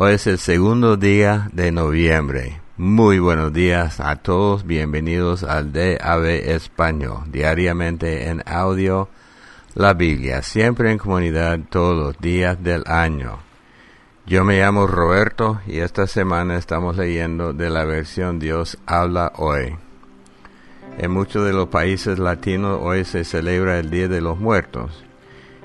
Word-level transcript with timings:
Hoy 0.00 0.12
es 0.12 0.28
el 0.28 0.38
segundo 0.38 0.96
día 0.96 1.50
de 1.52 1.72
noviembre. 1.72 2.60
Muy 2.76 3.18
buenos 3.18 3.52
días 3.52 3.98
a 3.98 4.14
todos, 4.14 4.64
bienvenidos 4.64 5.42
al 5.42 5.72
DAB 5.72 6.24
Español, 6.24 7.24
diariamente 7.32 8.28
en 8.28 8.44
audio, 8.46 9.08
la 9.74 9.94
Biblia, 9.94 10.42
siempre 10.42 10.92
en 10.92 10.98
comunidad 10.98 11.58
todos 11.68 11.96
los 11.96 12.18
días 12.20 12.62
del 12.62 12.84
año. 12.86 13.40
Yo 14.24 14.44
me 14.44 14.60
llamo 14.60 14.86
Roberto 14.86 15.60
y 15.66 15.80
esta 15.80 16.06
semana 16.06 16.58
estamos 16.58 16.96
leyendo 16.96 17.52
de 17.52 17.68
la 17.68 17.84
versión 17.84 18.38
Dios 18.38 18.78
habla 18.86 19.32
hoy. 19.34 19.74
En 20.98 21.10
muchos 21.10 21.44
de 21.44 21.52
los 21.52 21.70
países 21.70 22.20
latinos 22.20 22.78
hoy 22.80 23.04
se 23.04 23.24
celebra 23.24 23.80
el 23.80 23.90
Día 23.90 24.06
de 24.06 24.20
los 24.20 24.38
Muertos. 24.38 25.04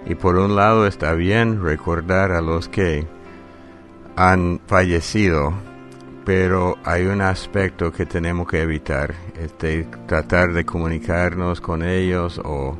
Y 0.08 0.16
por 0.16 0.38
un 0.38 0.56
lado 0.56 0.88
está 0.88 1.14
bien 1.14 1.64
recordar 1.64 2.32
a 2.32 2.42
los 2.42 2.68
que 2.68 3.06
han 4.16 4.62
fallecido, 4.68 5.54
pero 6.26 6.78
hay 6.84 7.06
un 7.06 7.22
aspecto 7.22 7.92
que 7.92 8.06
tenemos 8.06 8.48
que 8.48 8.62
evitar, 8.62 9.14
este, 9.40 9.88
tratar 10.08 10.54
de 10.54 10.66
comunicarnos 10.66 11.60
con 11.60 11.84
ellos 11.84 12.40
o, 12.44 12.78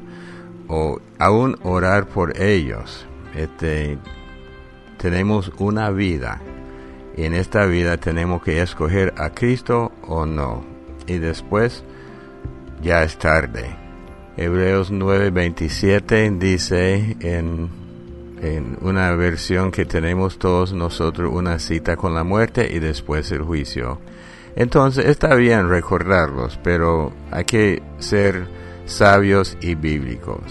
o 0.68 1.00
aún 1.20 1.58
orar 1.64 2.08
por 2.08 2.40
ellos. 2.42 3.06
Este, 3.36 3.98
tenemos 4.98 5.52
una 5.58 5.90
vida 5.90 6.42
y 7.16 7.26
en 7.26 7.34
esta 7.34 7.66
vida 7.66 7.98
tenemos 7.98 8.42
que 8.42 8.62
escoger 8.62 9.14
a 9.18 9.30
Cristo 9.32 9.92
o 10.08 10.26
no. 10.26 10.64
Y 11.08 11.18
después 11.18 11.84
ya 12.82 13.04
es 13.04 13.18
tarde. 13.18 13.76
Hebreos 14.38 14.92
9:27 14.92 16.40
dice 16.40 17.18
en 17.20 17.83
en 18.44 18.78
una 18.82 19.16
versión 19.16 19.72
que 19.72 19.86
tenemos 19.86 20.38
todos 20.38 20.74
nosotros 20.74 21.32
una 21.34 21.60
cita 21.60 21.96
con 21.96 22.14
la 22.14 22.24
muerte 22.24 22.70
y 22.72 22.80
después 22.80 23.32
el 23.32 23.42
juicio. 23.42 24.00
Entonces 24.56 25.06
está 25.06 25.34
bien 25.36 25.70
recordarlos, 25.70 26.60
pero 26.62 27.14
hay 27.32 27.46
que 27.46 27.82
ser 28.00 28.46
sabios 28.86 29.58
y 29.62 29.76
bíblicos. 29.76 30.42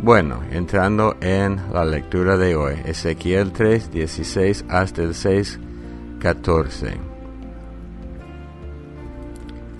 Bueno, 0.00 0.42
entrando 0.50 1.16
en 1.20 1.60
la 1.72 1.84
lectura 1.84 2.36
de 2.36 2.56
hoy, 2.56 2.74
Ezequiel 2.84 3.52
3, 3.52 3.90
16 3.90 4.64
hasta 4.68 5.02
el 5.02 5.14
6, 5.14 5.58
14. 6.20 7.18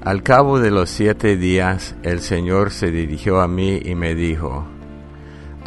Al 0.02 0.22
cabo 0.22 0.60
de 0.60 0.70
los 0.70 0.91
siete 0.91 1.36
días, 1.36 1.94
el 2.02 2.20
Señor 2.20 2.70
se 2.70 2.91
dirigió 2.91 3.41
a 3.41 3.48
mí 3.48 3.80
y 3.84 3.94
me 3.94 4.14
dijo, 4.14 4.64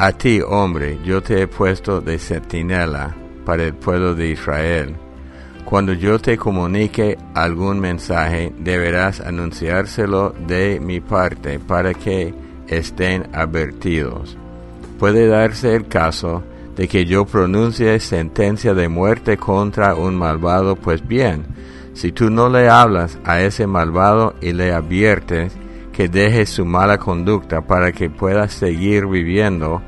a 0.04 0.10
ti, 0.10 0.40
hombre, 0.40 0.98
yo 1.04 1.22
te 1.22 1.42
he 1.42 1.46
puesto 1.46 2.00
de 2.00 2.18
centinela 2.18 3.14
para 3.46 3.62
el 3.62 3.72
pueblo 3.72 4.16
de 4.16 4.30
Israel. 4.30 4.96
Cuando 5.64 5.92
yo 5.92 6.18
te 6.18 6.36
comunique 6.36 7.16
algún 7.34 7.78
mensaje, 7.78 8.52
deberás 8.58 9.20
anunciárselo 9.20 10.34
de 10.48 10.80
mi 10.80 10.98
parte 10.98 11.60
para 11.60 11.94
que 11.94 12.34
estén 12.66 13.28
advertidos. 13.32 14.36
Puede 14.98 15.28
darse 15.28 15.76
el 15.76 15.86
caso 15.86 16.42
de 16.74 16.88
que 16.88 17.04
yo 17.04 17.24
pronuncie 17.24 18.00
sentencia 18.00 18.74
de 18.74 18.88
muerte 18.88 19.36
contra 19.36 19.94
un 19.94 20.16
malvado, 20.16 20.74
pues 20.74 21.06
bien, 21.06 21.44
si 21.94 22.10
tú 22.10 22.28
no 22.28 22.48
le 22.48 22.68
hablas 22.68 23.20
a 23.24 23.40
ese 23.40 23.68
malvado 23.68 24.34
y 24.40 24.52
le 24.52 24.72
adviertes 24.72 25.52
que 25.92 26.08
deje 26.08 26.44
su 26.46 26.64
mala 26.64 26.98
conducta 26.98 27.60
para 27.60 27.92
que 27.92 28.10
pueda 28.10 28.48
seguir 28.48 29.06
viviendo, 29.06 29.80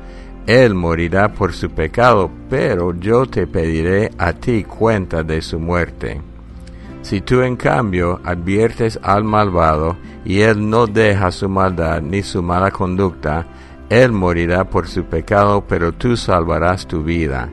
él 0.47 0.75
morirá 0.75 1.33
por 1.33 1.53
su 1.53 1.71
pecado, 1.71 2.29
pero 2.49 2.93
yo 2.99 3.25
te 3.25 3.47
pediré 3.47 4.11
a 4.17 4.33
ti 4.33 4.63
cuenta 4.63 5.23
de 5.23 5.41
su 5.41 5.59
muerte. 5.59 6.21
Si 7.01 7.21
tú 7.21 7.41
en 7.41 7.55
cambio 7.55 8.19
adviertes 8.23 8.99
al 9.01 9.23
malvado 9.23 9.97
y 10.23 10.41
él 10.41 10.69
no 10.69 10.87
deja 10.87 11.31
su 11.31 11.49
maldad 11.49 12.01
ni 12.01 12.21
su 12.21 12.43
mala 12.43 12.71
conducta, 12.71 13.45
él 13.89 14.11
morirá 14.11 14.63
por 14.65 14.87
su 14.87 15.05
pecado, 15.05 15.63
pero 15.67 15.91
tú 15.91 16.17
salvarás 16.17 16.87
tu 16.87 17.03
vida. 17.03 17.49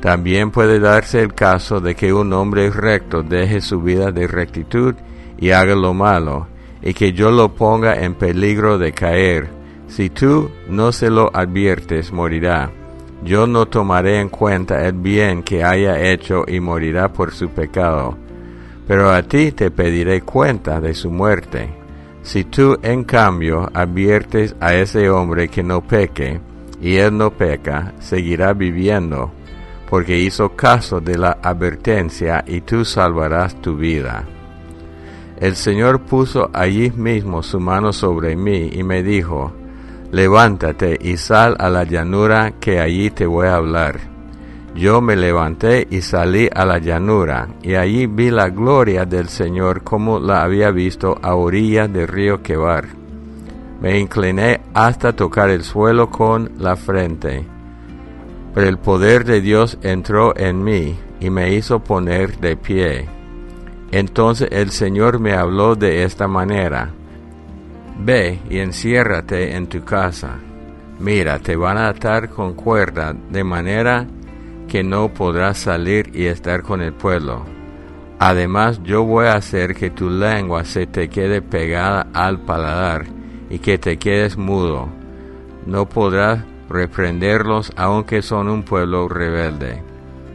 También 0.00 0.50
puede 0.50 0.80
darse 0.80 1.22
el 1.22 1.32
caso 1.32 1.80
de 1.80 1.94
que 1.94 2.12
un 2.12 2.32
hombre 2.34 2.68
recto 2.68 3.22
deje 3.22 3.62
su 3.62 3.80
vida 3.80 4.12
de 4.12 4.26
rectitud 4.26 4.94
y 5.38 5.50
haga 5.50 5.74
lo 5.74 5.94
malo, 5.94 6.46
y 6.82 6.92
que 6.92 7.14
yo 7.14 7.30
lo 7.30 7.54
ponga 7.54 7.94
en 8.02 8.14
peligro 8.14 8.76
de 8.76 8.92
caer 8.92 9.63
si 9.94 10.10
tú 10.10 10.50
no 10.68 10.90
se 10.90 11.08
lo 11.08 11.30
adviertes, 11.32 12.12
morirá. 12.12 12.72
Yo 13.22 13.46
no 13.46 13.66
tomaré 13.66 14.18
en 14.18 14.28
cuenta 14.28 14.84
el 14.88 14.94
bien 14.94 15.44
que 15.44 15.62
haya 15.62 16.00
hecho 16.00 16.42
y 16.48 16.58
morirá 16.58 17.12
por 17.12 17.32
su 17.32 17.50
pecado. 17.50 18.18
Pero 18.88 19.12
a 19.12 19.22
ti 19.22 19.52
te 19.52 19.70
pediré 19.70 20.22
cuenta 20.22 20.80
de 20.80 20.94
su 20.94 21.12
muerte. 21.12 21.68
Si 22.22 22.42
tú, 22.42 22.76
en 22.82 23.04
cambio, 23.04 23.70
adviertes 23.72 24.56
a 24.58 24.74
ese 24.74 25.08
hombre 25.10 25.46
que 25.46 25.62
no 25.62 25.80
peque, 25.80 26.40
y 26.80 26.96
él 26.96 27.16
no 27.16 27.30
peca, 27.30 27.94
seguirá 28.00 28.52
viviendo, 28.52 29.30
porque 29.88 30.18
hizo 30.18 30.56
caso 30.56 31.00
de 31.00 31.16
la 31.18 31.38
advertencia 31.40 32.42
y 32.48 32.62
tú 32.62 32.84
salvarás 32.84 33.54
tu 33.62 33.76
vida. 33.76 34.24
El 35.38 35.54
Señor 35.54 36.00
puso 36.00 36.50
allí 36.52 36.90
mismo 36.90 37.44
su 37.44 37.60
mano 37.60 37.92
sobre 37.92 38.34
mí 38.34 38.70
y 38.72 38.82
me 38.82 39.04
dijo, 39.04 39.52
levántate 40.14 40.96
y 41.00 41.16
sal 41.16 41.56
a 41.58 41.68
la 41.68 41.82
llanura 41.82 42.52
que 42.60 42.78
allí 42.78 43.10
te 43.10 43.26
voy 43.26 43.48
a 43.48 43.56
hablar. 43.56 43.98
Yo 44.76 45.00
me 45.00 45.16
levanté 45.16 45.88
y 45.90 46.02
salí 46.02 46.48
a 46.54 46.64
la 46.64 46.78
llanura, 46.78 47.48
y 47.62 47.74
allí 47.74 48.06
vi 48.06 48.30
la 48.30 48.48
gloria 48.48 49.06
del 49.06 49.28
Señor 49.28 49.82
como 49.82 50.20
la 50.20 50.44
había 50.44 50.70
visto 50.70 51.18
a 51.20 51.34
orilla 51.34 51.88
del 51.88 52.06
río 52.06 52.42
Quebar. 52.42 52.86
Me 53.80 53.98
incliné 53.98 54.60
hasta 54.72 55.14
tocar 55.14 55.50
el 55.50 55.64
suelo 55.64 56.10
con 56.10 56.52
la 56.58 56.76
frente. 56.76 57.44
Pero 58.54 58.68
el 58.68 58.78
poder 58.78 59.24
de 59.24 59.40
Dios 59.40 59.78
entró 59.82 60.36
en 60.36 60.62
mí 60.62 60.96
y 61.18 61.28
me 61.28 61.52
hizo 61.54 61.80
poner 61.80 62.38
de 62.38 62.56
pie. 62.56 63.08
Entonces 63.90 64.48
el 64.52 64.70
Señor 64.70 65.18
me 65.18 65.34
habló 65.34 65.74
de 65.74 66.04
esta 66.04 66.28
manera. 66.28 66.92
Ve 67.98 68.40
y 68.50 68.58
enciérrate 68.58 69.54
en 69.54 69.66
tu 69.66 69.84
casa. 69.84 70.38
Mira, 70.98 71.38
te 71.38 71.56
van 71.56 71.78
a 71.78 71.88
atar 71.88 72.28
con 72.28 72.54
cuerda 72.54 73.14
de 73.30 73.44
manera 73.44 74.06
que 74.68 74.82
no 74.82 75.12
podrás 75.12 75.58
salir 75.58 76.10
y 76.14 76.26
estar 76.26 76.62
con 76.62 76.80
el 76.80 76.92
pueblo. 76.92 77.44
Además, 78.18 78.80
yo 78.82 79.04
voy 79.04 79.26
a 79.26 79.34
hacer 79.34 79.74
que 79.74 79.90
tu 79.90 80.08
lengua 80.08 80.64
se 80.64 80.86
te 80.86 81.08
quede 81.08 81.42
pegada 81.42 82.06
al 82.12 82.40
paladar 82.40 83.04
y 83.50 83.58
que 83.58 83.78
te 83.78 83.98
quedes 83.98 84.36
mudo. 84.36 84.88
No 85.66 85.88
podrás 85.88 86.40
reprenderlos 86.68 87.72
aunque 87.76 88.22
son 88.22 88.48
un 88.48 88.62
pueblo 88.62 89.08
rebelde. 89.08 89.82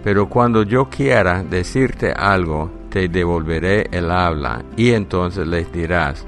Pero 0.04 0.30
cuando 0.30 0.64
yo 0.64 0.90
quiera 0.90 1.44
decirte 1.44 2.12
algo, 2.12 2.72
te 2.90 3.08
devolveré 3.08 3.88
el 3.92 4.12
habla 4.12 4.64
y 4.78 4.92
entonces 4.92 5.48
les 5.48 5.72
dirás, 5.72 6.26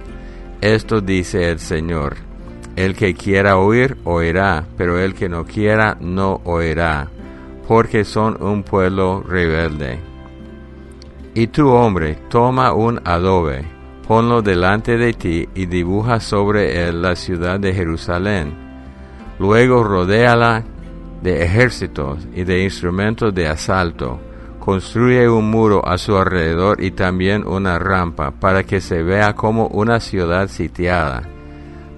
esto 0.62 1.02
dice 1.02 1.50
el 1.50 1.60
Señor. 1.60 2.16
El 2.76 2.96
que 2.96 3.14
quiera 3.14 3.58
oír, 3.58 3.98
oirá, 4.06 4.66
pero 4.78 5.00
el 5.00 5.14
que 5.14 5.28
no 5.28 5.46
quiera, 5.46 5.98
no 6.00 6.40
oirá, 6.46 7.10
porque 7.68 8.06
son 8.06 8.42
un 8.42 8.64
pueblo 8.64 9.24
rebelde. 9.28 10.00
Y 11.34 11.48
tú, 11.48 11.70
hombre, 11.70 12.18
toma 12.30 12.74
un 12.74 13.02
adobe, 13.04 13.66
ponlo 14.08 14.42
delante 14.42 14.98
de 14.98 15.14
ti 15.14 15.50
y 15.56 15.66
dibuja 15.66 16.20
sobre 16.20 16.88
él 16.88 17.02
la 17.02 17.16
ciudad 17.16 17.60
de 17.60 17.74
Jerusalén. 17.74 18.54
Luego 19.40 19.84
rodéala 19.84 20.64
de 21.22 21.44
ejércitos 21.44 22.28
y 22.34 22.44
de 22.44 22.64
instrumentos 22.64 23.34
de 23.34 23.48
asalto 23.48 24.20
construye 24.62 25.28
un 25.28 25.50
muro 25.50 25.86
a 25.86 25.98
su 25.98 26.16
alrededor 26.16 26.84
y 26.84 26.92
también 26.92 27.46
una 27.48 27.80
rampa 27.80 28.30
para 28.30 28.64
que 28.64 28.80
se 28.80 29.02
vea 29.02 29.34
como 29.34 29.66
una 29.68 30.00
ciudad 30.00 30.48
sitiada. 30.48 31.24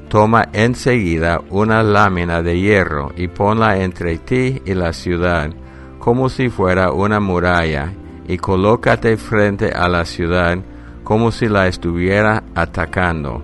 Toma 0.08 0.46
enseguida 0.54 1.42
una 1.50 1.84
lámina 1.84 2.42
de 2.42 2.60
hierro 2.60 3.12
y 3.18 3.28
ponla 3.28 3.84
entre 3.84 4.18
ti 4.18 4.62
y 4.66 4.74
la 4.76 4.94
ciudad, 4.94 5.52
como 6.00 6.30
si 6.30 6.50
fuera 6.50 6.94
una 6.94 7.20
muralla, 7.20 7.92
y 8.28 8.38
colócate 8.38 9.18
frente 9.18 9.72
a 9.72 9.90
la 9.90 10.06
ciudad 10.06 10.58
como 11.04 11.34
si 11.34 11.50
la 11.50 11.68
estuviera 11.68 12.44
atacando. 12.56 13.44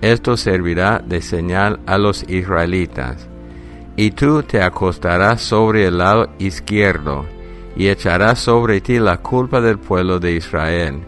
Esto 0.00 0.36
servirá 0.36 1.00
de 1.06 1.22
señal 1.22 1.78
a 1.86 1.98
los 1.98 2.28
israelitas. 2.28 3.28
Y 3.94 4.10
tú 4.10 4.42
te 4.42 4.60
acostarás 4.60 5.40
sobre 5.40 5.86
el 5.86 5.98
lado 5.98 6.30
izquierdo, 6.38 7.35
y 7.76 7.88
echará 7.88 8.34
sobre 8.34 8.80
ti 8.80 8.98
la 8.98 9.18
culpa 9.18 9.60
del 9.60 9.78
pueblo 9.78 10.18
de 10.18 10.32
Israel. 10.32 11.02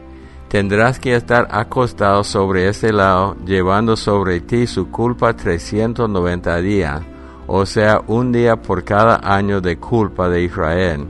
Tendrás 0.48 0.98
que 0.98 1.14
estar 1.14 1.48
acostado 1.50 2.24
sobre 2.24 2.68
ese 2.68 2.92
lado, 2.92 3.36
llevando 3.44 3.96
sobre 3.96 4.40
ti 4.40 4.66
su 4.66 4.90
culpa 4.90 5.34
390 5.34 6.56
días, 6.58 7.02
o 7.46 7.66
sea, 7.66 8.00
un 8.06 8.32
día 8.32 8.56
por 8.56 8.84
cada 8.84 9.20
año 9.22 9.60
de 9.60 9.78
culpa 9.78 10.28
de 10.28 10.42
Israel. 10.42 11.06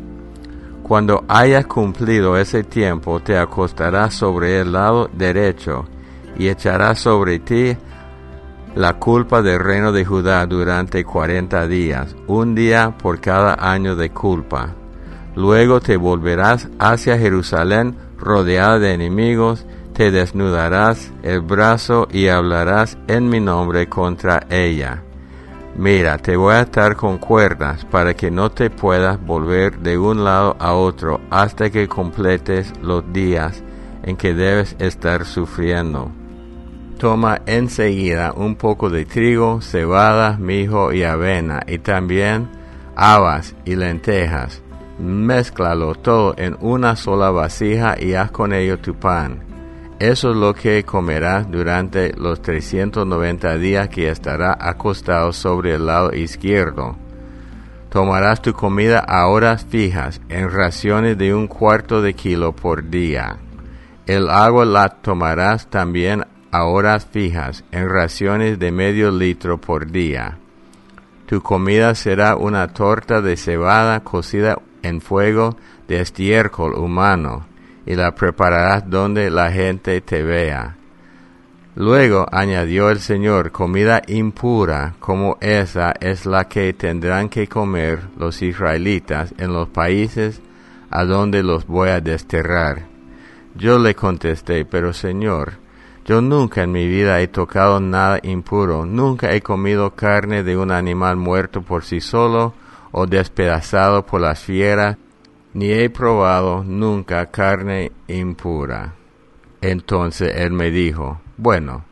Cuando 0.82 1.24
hayas 1.28 1.66
cumplido 1.66 2.36
ese 2.36 2.64
tiempo, 2.64 3.20
te 3.20 3.36
acostarás 3.36 4.14
sobre 4.14 4.60
el 4.60 4.72
lado 4.72 5.10
derecho 5.12 5.86
y 6.36 6.48
echarás 6.48 7.00
sobre 7.00 7.40
ti 7.40 7.76
la 8.74 8.94
culpa 8.94 9.42
del 9.42 9.58
reino 9.58 9.92
de 9.92 10.04
Judá 10.04 10.46
durante 10.46 11.04
cuarenta 11.04 11.66
días, 11.66 12.16
un 12.26 12.54
día 12.54 12.96
por 12.96 13.20
cada 13.20 13.54
año 13.54 13.96
de 13.96 14.10
culpa. 14.10 14.77
Luego 15.38 15.80
te 15.80 15.96
volverás 15.96 16.68
hacia 16.80 17.16
Jerusalén 17.16 17.94
rodeada 18.18 18.80
de 18.80 18.92
enemigos, 18.92 19.66
te 19.92 20.10
desnudarás 20.10 21.12
el 21.22 21.42
brazo 21.42 22.08
y 22.10 22.26
hablarás 22.26 22.98
en 23.06 23.28
mi 23.28 23.38
nombre 23.38 23.88
contra 23.88 24.48
ella. 24.50 25.04
Mira, 25.76 26.18
te 26.18 26.36
voy 26.36 26.54
a 26.54 26.62
atar 26.62 26.96
con 26.96 27.18
cuerdas 27.18 27.84
para 27.84 28.14
que 28.14 28.32
no 28.32 28.50
te 28.50 28.68
puedas 28.68 29.24
volver 29.24 29.78
de 29.78 29.96
un 29.96 30.24
lado 30.24 30.56
a 30.58 30.74
otro 30.74 31.20
hasta 31.30 31.70
que 31.70 31.86
completes 31.86 32.72
los 32.82 33.04
días 33.12 33.62
en 34.02 34.16
que 34.16 34.34
debes 34.34 34.74
estar 34.80 35.24
sufriendo. 35.24 36.10
Toma 36.98 37.42
enseguida 37.46 38.32
un 38.32 38.56
poco 38.56 38.90
de 38.90 39.04
trigo, 39.04 39.60
cebada, 39.60 40.36
mijo 40.36 40.92
y 40.92 41.04
avena, 41.04 41.62
y 41.64 41.78
también 41.78 42.48
habas 42.96 43.54
y 43.64 43.76
lentejas. 43.76 44.62
Mézclalo 44.98 45.94
todo 45.94 46.34
en 46.36 46.56
una 46.60 46.96
sola 46.96 47.30
vasija 47.30 47.96
y 48.00 48.14
haz 48.14 48.30
con 48.32 48.52
ello 48.52 48.78
tu 48.78 48.94
pan. 48.94 49.40
Eso 50.00 50.30
es 50.30 50.36
lo 50.36 50.54
que 50.54 50.84
comerás 50.84 51.50
durante 51.50 52.12
los 52.16 52.40
390 52.42 53.58
días 53.58 53.88
que 53.88 54.08
estará 54.08 54.56
acostado 54.60 55.32
sobre 55.32 55.74
el 55.74 55.86
lado 55.86 56.12
izquierdo. 56.14 56.96
Tomarás 57.90 58.42
tu 58.42 58.52
comida 58.52 58.98
a 58.98 59.26
horas 59.28 59.64
fijas, 59.64 60.20
en 60.28 60.50
raciones 60.50 61.16
de 61.16 61.34
un 61.34 61.48
cuarto 61.48 62.02
de 62.02 62.14
kilo 62.14 62.54
por 62.54 62.90
día. 62.90 63.38
El 64.06 64.28
agua 64.30 64.64
la 64.64 64.88
tomarás 64.88 65.68
también 65.68 66.24
a 66.50 66.64
horas 66.64 67.06
fijas, 67.06 67.64
en 67.72 67.88
raciones 67.88 68.58
de 68.58 68.72
medio 68.72 69.10
litro 69.10 69.60
por 69.60 69.90
día. 69.90 70.38
Tu 71.26 71.42
comida 71.42 71.94
será 71.94 72.36
una 72.36 72.68
torta 72.68 73.20
de 73.20 73.36
cebada 73.36 74.00
cocida 74.00 74.58
en 74.82 75.00
fuego 75.00 75.56
de 75.86 76.00
estiércol 76.00 76.74
humano 76.74 77.46
y 77.86 77.94
la 77.94 78.14
prepararás 78.14 78.88
donde 78.88 79.30
la 79.30 79.50
gente 79.50 80.00
te 80.00 80.22
vea. 80.22 80.76
Luego 81.74 82.26
añadió 82.32 82.90
el 82.90 82.98
Señor, 82.98 83.52
comida 83.52 84.02
impura 84.08 84.94
como 84.98 85.38
esa 85.40 85.94
es 86.00 86.26
la 86.26 86.48
que 86.48 86.72
tendrán 86.72 87.28
que 87.28 87.46
comer 87.46 88.00
los 88.18 88.42
israelitas 88.42 89.32
en 89.38 89.52
los 89.52 89.68
países 89.68 90.42
a 90.90 91.04
donde 91.04 91.42
los 91.42 91.66
voy 91.66 91.90
a 91.90 92.00
desterrar. 92.00 92.86
Yo 93.54 93.78
le 93.78 93.94
contesté, 93.94 94.64
pero 94.64 94.92
Señor, 94.92 95.52
yo 96.04 96.20
nunca 96.20 96.62
en 96.62 96.72
mi 96.72 96.88
vida 96.88 97.20
he 97.20 97.28
tocado 97.28 97.80
nada 97.80 98.18
impuro, 98.22 98.84
nunca 98.84 99.32
he 99.32 99.40
comido 99.40 99.94
carne 99.94 100.42
de 100.42 100.56
un 100.56 100.72
animal 100.72 101.16
muerto 101.16 101.62
por 101.62 101.84
sí 101.84 102.00
solo 102.00 102.54
o 102.90 103.06
despedazado 103.06 104.04
por 104.06 104.20
las 104.20 104.40
fieras 104.40 104.96
ni 105.54 105.72
he 105.72 105.90
probado 105.90 106.62
nunca 106.64 107.26
carne 107.30 107.92
impura. 108.06 108.94
Entonces 109.60 110.32
él 110.36 110.52
me 110.52 110.70
dijo, 110.70 111.20
bueno, 111.36 111.84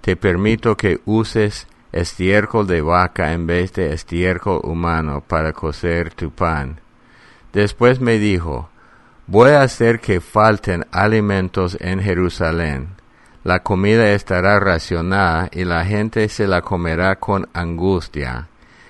te 0.00 0.16
permito 0.16 0.76
que 0.76 1.00
uses 1.04 1.66
estiércol 1.92 2.66
de 2.66 2.82
vaca 2.82 3.32
en 3.32 3.46
vez 3.46 3.72
de 3.72 3.92
estiércol 3.92 4.60
humano 4.64 5.22
para 5.26 5.52
cocer 5.52 6.12
tu 6.14 6.30
pan. 6.30 6.80
Después 7.52 8.00
me 8.00 8.18
dijo, 8.18 8.68
voy 9.26 9.50
a 9.50 9.62
hacer 9.62 10.00
que 10.00 10.20
falten 10.20 10.84
alimentos 10.92 11.76
en 11.80 12.00
Jerusalén. 12.00 12.88
La 13.44 13.62
comida 13.62 14.12
estará 14.12 14.60
racionada 14.60 15.48
y 15.52 15.64
la 15.64 15.84
gente 15.84 16.28
se 16.28 16.46
la 16.46 16.62
comerá 16.62 17.16
con 17.16 17.48
angustia. 17.54 18.48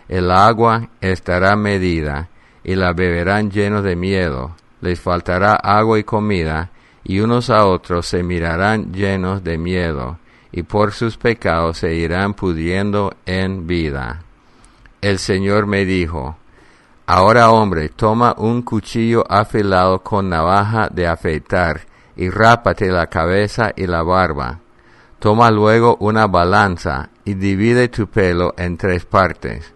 El 0.08 0.30
agua 0.30 0.88
estará 1.00 1.56
medida 1.56 2.28
y 2.62 2.76
la 2.76 2.92
beberán 2.92 3.50
llenos 3.50 3.82
de 3.82 3.96
miedo, 3.96 4.54
les 4.80 5.00
faltará 5.00 5.54
agua 5.54 5.98
y 5.98 6.04
comida, 6.04 6.70
y 7.04 7.20
unos 7.20 7.50
a 7.50 7.64
otros 7.66 8.06
se 8.06 8.22
mirarán 8.22 8.92
llenos 8.92 9.42
de 9.44 9.58
miedo, 9.58 10.18
y 10.52 10.62
por 10.62 10.92
sus 10.92 11.16
pecados 11.16 11.78
se 11.78 11.94
irán 11.94 12.34
pudiendo 12.34 13.12
en 13.24 13.66
vida. 13.66 14.22
El 15.00 15.18
Señor 15.18 15.66
me 15.66 15.84
dijo, 15.84 16.36
Ahora 17.06 17.50
hombre, 17.50 17.88
toma 17.88 18.34
un 18.36 18.62
cuchillo 18.62 19.24
afilado 19.28 20.00
con 20.02 20.28
navaja 20.28 20.88
de 20.88 21.06
afeitar, 21.06 21.82
y 22.16 22.30
rápate 22.30 22.90
la 22.90 23.06
cabeza 23.06 23.72
y 23.76 23.86
la 23.86 24.02
barba. 24.02 24.58
Toma 25.20 25.50
luego 25.52 25.96
una 26.00 26.26
balanza, 26.26 27.10
y 27.24 27.34
divide 27.34 27.88
tu 27.88 28.08
pelo 28.08 28.54
en 28.56 28.76
tres 28.76 29.04
partes 29.04 29.75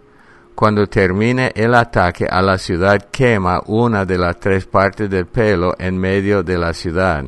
cuando 0.60 0.86
termine 0.86 1.52
el 1.54 1.74
ataque 1.74 2.26
a 2.26 2.42
la 2.42 2.58
ciudad, 2.58 3.08
quema 3.10 3.62
una 3.64 4.04
de 4.04 4.18
las 4.18 4.38
tres 4.38 4.66
partes 4.66 5.08
del 5.08 5.24
pelo 5.24 5.74
en 5.78 5.96
medio 5.96 6.42
de 6.42 6.58
la 6.58 6.74
ciudad. 6.74 7.24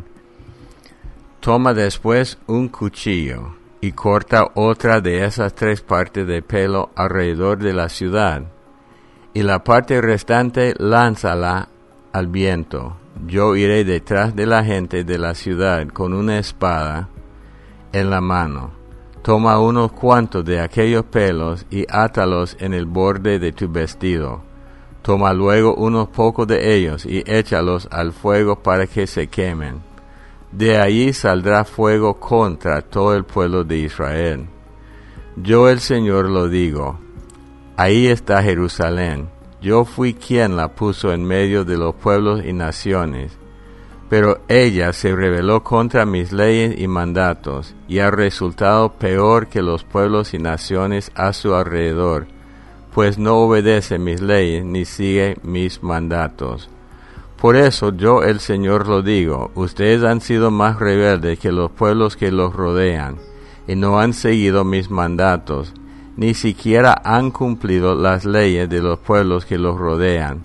Toma 1.40 1.72
después 1.72 2.36
un 2.46 2.68
cuchillo 2.68 3.54
y 3.80 3.92
corta 3.92 4.50
otra 4.52 5.00
de 5.00 5.24
esas 5.24 5.54
tres 5.54 5.80
partes 5.80 6.26
del 6.26 6.42
pelo 6.42 6.90
alrededor 6.94 7.56
de 7.56 7.72
la 7.72 7.88
ciudad, 7.88 8.42
y 9.32 9.42
la 9.42 9.64
parte 9.64 10.02
restante 10.02 10.74
lánzala 10.76 11.70
al 12.12 12.26
viento. 12.26 12.98
Yo 13.26 13.56
iré 13.56 13.84
detrás 13.84 14.36
de 14.36 14.44
la 14.44 14.62
gente 14.62 15.04
de 15.04 15.16
la 15.16 15.34
ciudad 15.34 15.88
con 15.88 16.12
una 16.12 16.38
espada 16.38 17.08
en 17.94 18.10
la 18.10 18.20
mano 18.20 18.81
Toma 19.22 19.60
unos 19.60 19.92
cuantos 19.92 20.44
de 20.44 20.58
aquellos 20.58 21.04
pelos 21.04 21.64
y 21.70 21.86
átalos 21.88 22.56
en 22.58 22.74
el 22.74 22.86
borde 22.86 23.38
de 23.38 23.52
tu 23.52 23.70
vestido. 23.70 24.40
Toma 25.02 25.32
luego 25.32 25.76
unos 25.76 26.08
pocos 26.08 26.48
de 26.48 26.74
ellos 26.74 27.06
y 27.06 27.22
échalos 27.24 27.86
al 27.92 28.12
fuego 28.12 28.56
para 28.64 28.88
que 28.88 29.06
se 29.06 29.28
quemen. 29.28 29.80
De 30.50 30.76
allí 30.76 31.12
saldrá 31.12 31.64
fuego 31.64 32.18
contra 32.18 32.82
todo 32.82 33.14
el 33.14 33.24
pueblo 33.24 33.62
de 33.62 33.78
Israel. 33.78 34.46
Yo 35.36 35.68
el 35.68 35.78
Señor 35.78 36.28
lo 36.28 36.48
digo. 36.48 36.98
Ahí 37.76 38.08
está 38.08 38.42
Jerusalén. 38.42 39.28
Yo 39.60 39.84
fui 39.84 40.14
quien 40.14 40.56
la 40.56 40.74
puso 40.74 41.12
en 41.12 41.24
medio 41.24 41.64
de 41.64 41.78
los 41.78 41.94
pueblos 41.94 42.44
y 42.44 42.52
naciones 42.52 43.38
pero 44.12 44.42
ella 44.46 44.92
se 44.92 45.16
rebeló 45.16 45.64
contra 45.64 46.04
mis 46.04 46.32
leyes 46.32 46.78
y 46.78 46.86
mandatos, 46.86 47.74
y 47.88 48.00
ha 48.00 48.10
resultado 48.10 48.92
peor 48.92 49.46
que 49.46 49.62
los 49.62 49.84
pueblos 49.84 50.34
y 50.34 50.38
naciones 50.38 51.10
a 51.14 51.32
su 51.32 51.54
alrededor, 51.54 52.26
pues 52.94 53.16
no 53.16 53.36
obedece 53.36 53.98
mis 53.98 54.20
leyes 54.20 54.66
ni 54.66 54.84
sigue 54.84 55.38
mis 55.42 55.82
mandatos. 55.82 56.68
Por 57.40 57.56
eso 57.56 57.96
yo 57.96 58.22
el 58.22 58.40
Señor 58.40 58.86
lo 58.86 59.00
digo, 59.00 59.50
ustedes 59.54 60.04
han 60.04 60.20
sido 60.20 60.50
más 60.50 60.78
rebeldes 60.78 61.38
que 61.38 61.50
los 61.50 61.70
pueblos 61.70 62.14
que 62.14 62.30
los 62.30 62.52
rodean, 62.52 63.16
y 63.66 63.76
no 63.76 63.98
han 63.98 64.12
seguido 64.12 64.62
mis 64.62 64.90
mandatos, 64.90 65.72
ni 66.18 66.34
siquiera 66.34 67.00
han 67.02 67.30
cumplido 67.30 67.94
las 67.94 68.26
leyes 68.26 68.68
de 68.68 68.82
los 68.82 68.98
pueblos 68.98 69.46
que 69.46 69.56
los 69.56 69.78
rodean. 69.78 70.44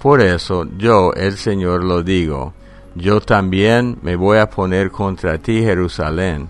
Por 0.00 0.22
eso 0.22 0.66
yo 0.78 1.12
el 1.12 1.36
Señor 1.36 1.84
lo 1.84 2.02
digo, 2.02 2.54
yo 2.94 3.20
también 3.20 3.98
me 4.02 4.16
voy 4.16 4.38
a 4.38 4.48
poner 4.48 4.90
contra 4.90 5.38
ti, 5.38 5.62
Jerusalén. 5.62 6.48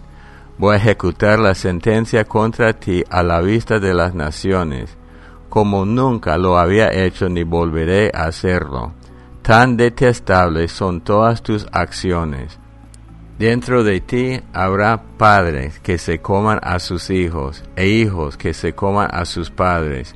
Voy 0.59 0.75
a 0.75 0.79
ejecutar 0.79 1.39
la 1.39 1.55
sentencia 1.55 2.25
contra 2.25 2.75
ti 2.75 3.03
a 3.11 3.23
la 3.23 3.41
vista 3.41 3.81
de 3.81 3.95
las 3.95 4.15
naciones, 4.15 4.97
como 5.49 5.85
nunca 5.85 6.37
lo 6.37 6.59
había 6.59 6.93
hecho 6.93 7.29
ni 7.29 7.45
volveré 7.45 8.11
a 8.15 8.25
hacerlo. 8.25 8.93
Tan 9.43 9.77
detestables 9.77 10.71
son 10.71 11.01
todas 11.01 11.43
tus 11.43 11.67
acciones. 11.73 12.59
Dentro 13.39 13.83
de 13.83 14.01
ti 14.01 14.41
habrá 14.53 15.03
padres 15.19 15.81
que 15.81 15.99
se 15.99 16.21
coman 16.21 16.61
a 16.63 16.79
sus 16.79 17.11
hijos, 17.11 17.65
e 17.75 17.89
hijos 17.89 18.37
que 18.37 18.55
se 18.55 18.75
coman 18.75 19.09
a 19.13 19.25
sus 19.25 19.51
padres. 19.51 20.15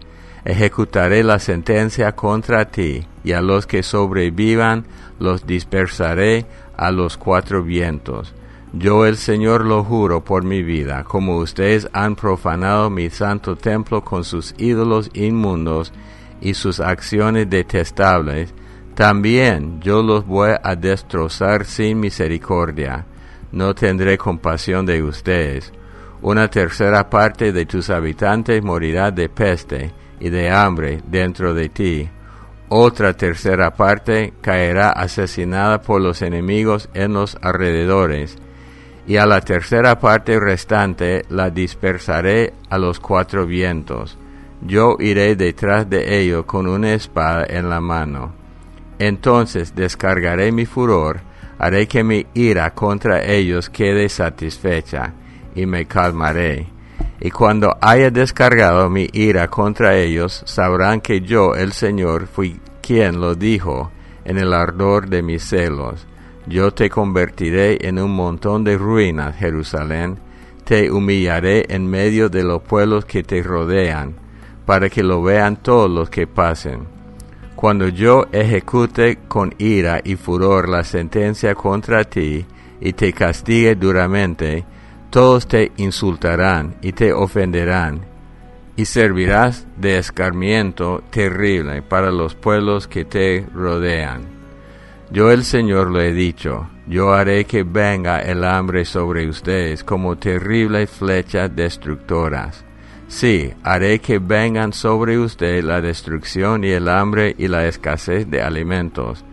Ejecutaré 0.48 1.22
la 1.24 1.38
sentencia 1.40 2.12
contra 2.12 2.70
ti, 2.70 3.06
y 3.22 3.32
a 3.32 3.42
los 3.42 3.66
que 3.66 3.82
sobrevivan 3.82 4.86
los 5.18 5.46
dispersaré 5.46 6.46
a 6.74 6.90
los 6.90 7.18
cuatro 7.18 7.62
vientos. 7.62 8.34
Yo 8.72 9.04
el 9.04 9.18
Señor 9.18 9.66
lo 9.66 9.84
juro 9.84 10.24
por 10.24 10.44
mi 10.44 10.62
vida, 10.62 11.04
como 11.04 11.36
ustedes 11.36 11.86
han 11.92 12.16
profanado 12.16 12.88
mi 12.88 13.10
santo 13.10 13.56
templo 13.56 14.02
con 14.02 14.24
sus 14.24 14.54
ídolos 14.56 15.10
inmundos 15.12 15.92
y 16.40 16.54
sus 16.54 16.80
acciones 16.80 17.50
detestables, 17.50 18.54
también 18.94 19.82
yo 19.82 20.02
los 20.02 20.26
voy 20.26 20.52
a 20.62 20.74
destrozar 20.76 21.66
sin 21.66 22.00
misericordia. 22.00 23.04
No 23.52 23.74
tendré 23.74 24.16
compasión 24.16 24.86
de 24.86 25.02
ustedes. 25.02 25.74
Una 26.22 26.48
tercera 26.48 27.10
parte 27.10 27.52
de 27.52 27.66
tus 27.66 27.90
habitantes 27.90 28.64
morirá 28.64 29.10
de 29.10 29.28
peste 29.28 29.92
y 30.20 30.30
de 30.30 30.50
hambre 30.50 31.00
dentro 31.06 31.54
de 31.54 31.68
ti 31.68 32.08
otra 32.70 33.14
tercera 33.14 33.70
parte 33.70 34.34
caerá 34.42 34.90
asesinada 34.90 35.80
por 35.80 36.02
los 36.02 36.20
enemigos 36.20 36.90
en 36.92 37.14
los 37.14 37.38
alrededores, 37.40 38.36
y 39.06 39.16
a 39.16 39.24
la 39.24 39.40
tercera 39.40 39.98
parte 39.98 40.38
restante 40.38 41.24
la 41.30 41.48
dispersaré 41.48 42.52
a 42.68 42.76
los 42.76 43.00
cuatro 43.00 43.46
vientos. 43.46 44.18
Yo 44.60 44.96
iré 45.00 45.34
detrás 45.34 45.88
de 45.88 46.20
ellos 46.20 46.44
con 46.44 46.66
una 46.66 46.92
espada 46.92 47.46
en 47.48 47.70
la 47.70 47.80
mano. 47.80 48.34
Entonces 48.98 49.74
descargaré 49.74 50.52
mi 50.52 50.66
furor, 50.66 51.20
haré 51.58 51.88
que 51.88 52.04
mi 52.04 52.26
ira 52.34 52.74
contra 52.74 53.24
ellos 53.24 53.70
quede 53.70 54.10
satisfecha, 54.10 55.14
y 55.54 55.64
me 55.64 55.86
calmaré. 55.86 56.66
Y 57.20 57.30
cuando 57.30 57.76
haya 57.80 58.10
descargado 58.10 58.88
mi 58.88 59.08
ira 59.12 59.48
contra 59.48 59.96
ellos, 59.96 60.42
sabrán 60.46 61.00
que 61.00 61.20
yo, 61.20 61.54
el 61.54 61.72
Señor, 61.72 62.26
fui 62.26 62.60
quien 62.80 63.20
lo 63.20 63.34
dijo 63.34 63.90
en 64.24 64.38
el 64.38 64.52
ardor 64.52 65.08
de 65.08 65.22
mis 65.22 65.42
celos 65.42 66.06
yo 66.48 66.72
te 66.72 66.88
convertiré 66.88 67.86
en 67.86 67.98
un 67.98 68.12
montón 68.12 68.64
de 68.64 68.78
ruinas, 68.78 69.36
Jerusalén, 69.36 70.18
te 70.64 70.90
humillaré 70.90 71.66
en 71.68 71.86
medio 71.86 72.30
de 72.30 72.42
los 72.42 72.62
pueblos 72.62 73.04
que 73.04 73.22
te 73.22 73.42
rodean, 73.42 74.14
para 74.64 74.88
que 74.88 75.02
lo 75.02 75.22
vean 75.22 75.56
todos 75.56 75.90
los 75.90 76.08
que 76.08 76.26
pasen. 76.26 76.86
Cuando 77.54 77.88
yo 77.88 78.26
ejecute 78.32 79.18
con 79.28 79.54
ira 79.58 80.00
y 80.02 80.16
furor 80.16 80.70
la 80.70 80.84
sentencia 80.84 81.54
contra 81.54 82.04
ti, 82.04 82.46
y 82.80 82.92
te 82.94 83.12
castigue 83.12 83.74
duramente, 83.74 84.64
todos 85.10 85.48
te 85.48 85.72
insultarán 85.76 86.76
y 86.82 86.92
te 86.92 87.12
ofenderán, 87.12 88.00
y 88.76 88.84
servirás 88.84 89.66
de 89.76 89.98
escarmiento 89.98 91.02
terrible 91.10 91.82
para 91.82 92.10
los 92.10 92.34
pueblos 92.34 92.86
que 92.86 93.04
te 93.04 93.46
rodean. 93.54 94.22
Yo 95.10 95.30
el 95.30 95.44
Señor 95.44 95.90
lo 95.90 96.00
he 96.00 96.12
dicho, 96.12 96.68
yo 96.86 97.14
haré 97.14 97.46
que 97.46 97.62
venga 97.62 98.20
el 98.20 98.44
hambre 98.44 98.84
sobre 98.84 99.26
ustedes 99.28 99.82
como 99.82 100.16
terribles 100.16 100.90
flechas 100.90 101.54
destructoras. 101.56 102.64
Sí, 103.08 103.54
haré 103.62 104.00
que 104.00 104.18
vengan 104.18 104.74
sobre 104.74 105.18
ustedes 105.18 105.64
la 105.64 105.80
destrucción 105.80 106.62
y 106.62 106.68
el 106.68 106.88
hambre 106.90 107.34
y 107.38 107.48
la 107.48 107.66
escasez 107.66 108.30
de 108.30 108.42
alimentos. 108.42 109.24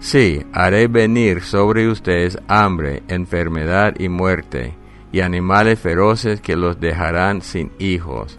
Sí, 0.00 0.42
haré 0.52 0.88
venir 0.88 1.42
sobre 1.42 1.88
ustedes 1.88 2.38
hambre, 2.48 3.02
enfermedad 3.08 3.94
y 3.98 4.08
muerte, 4.08 4.74
y 5.12 5.20
animales 5.20 5.78
feroces 5.78 6.40
que 6.40 6.56
los 6.56 6.80
dejarán 6.80 7.42
sin 7.42 7.70
hijos. 7.78 8.38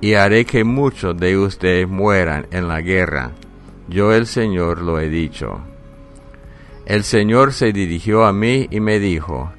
Y 0.00 0.14
haré 0.14 0.44
que 0.44 0.64
muchos 0.64 1.16
de 1.16 1.38
ustedes 1.38 1.88
mueran 1.88 2.46
en 2.50 2.68
la 2.68 2.80
guerra. 2.80 3.32
Yo 3.88 4.12
el 4.12 4.26
Señor 4.26 4.82
lo 4.82 4.98
he 4.98 5.08
dicho. 5.08 5.60
El 6.86 7.04
Señor 7.04 7.52
se 7.52 7.72
dirigió 7.72 8.24
a 8.24 8.32
mí 8.32 8.66
y 8.70 8.80
me 8.80 8.98
dijo, 8.98 9.50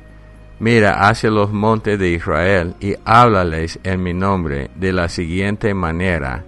Mira 0.60 1.08
hacia 1.10 1.30
los 1.30 1.52
montes 1.52 2.00
de 2.00 2.12
Israel 2.12 2.76
y 2.80 2.96
háblales 3.04 3.80
en 3.84 4.02
mi 4.02 4.14
nombre 4.14 4.70
de 4.76 4.94
la 4.94 5.10
siguiente 5.10 5.74
manera. 5.74 6.46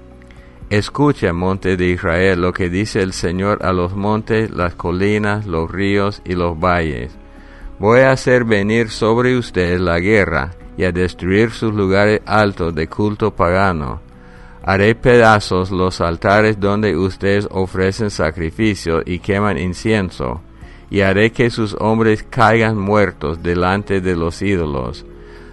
Escucha, 0.69 1.33
monte 1.33 1.77
de 1.77 1.87
Israel, 1.87 2.41
lo 2.41 2.53
que 2.53 2.69
dice 2.69 3.01
el 3.01 3.13
Señor 3.13 3.65
a 3.65 3.73
los 3.73 3.95
montes, 3.95 4.51
las 4.51 4.75
colinas, 4.75 5.45
los 5.45 5.69
ríos 5.69 6.21
y 6.25 6.35
los 6.35 6.59
valles. 6.59 7.15
Voy 7.79 7.99
a 7.99 8.11
hacer 8.11 8.43
venir 8.43 8.89
sobre 8.89 9.37
ustedes 9.37 9.79
la 9.79 9.99
guerra 9.99 10.51
y 10.77 10.83
a 10.83 10.91
destruir 10.91 11.51
sus 11.51 11.73
lugares 11.73 12.21
altos 12.25 12.73
de 12.73 12.87
culto 12.87 13.35
pagano. 13.35 14.01
Haré 14.63 14.95
pedazos 14.95 15.69
los 15.69 16.01
altares 16.01 16.59
donde 16.59 16.97
ustedes 16.97 17.47
ofrecen 17.51 18.09
sacrificio 18.09 19.03
y 19.05 19.19
queman 19.19 19.59
incienso 19.59 20.41
y 20.89 21.01
haré 21.01 21.31
que 21.31 21.51
sus 21.51 21.75
hombres 21.79 22.25
caigan 22.27 22.79
muertos 22.79 23.43
delante 23.43 24.01
de 24.01 24.15
los 24.15 24.41
ídolos. 24.41 25.05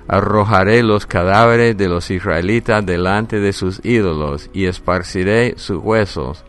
Arrojaré 0.08 0.82
los 0.82 1.06
cadáveres 1.06 1.76
de 1.76 1.88
los 1.88 2.10
israelitas 2.10 2.84
delante 2.86 3.38
de 3.38 3.52
sus 3.52 3.84
ídolos 3.84 4.48
y 4.54 4.64
esparciré 4.64 5.54
sus 5.58 5.82
huesos 5.82 6.44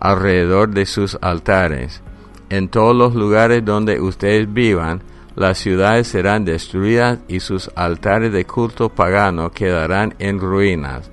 alrededor 0.00 0.70
de 0.70 0.84
sus 0.84 1.16
altares. 1.20 2.02
En 2.50 2.68
todos 2.68 2.94
los 2.94 3.14
lugares 3.14 3.64
donde 3.64 4.00
ustedes 4.00 4.52
vivan, 4.52 5.02
las 5.34 5.58
ciudades 5.58 6.08
serán 6.08 6.44
destruidas 6.44 7.18
y 7.26 7.40
sus 7.40 7.70
altares 7.74 8.32
de 8.32 8.44
culto 8.44 8.90
pagano 8.90 9.50
quedarán 9.50 10.14
en 10.18 10.38
ruinas. 10.38 11.10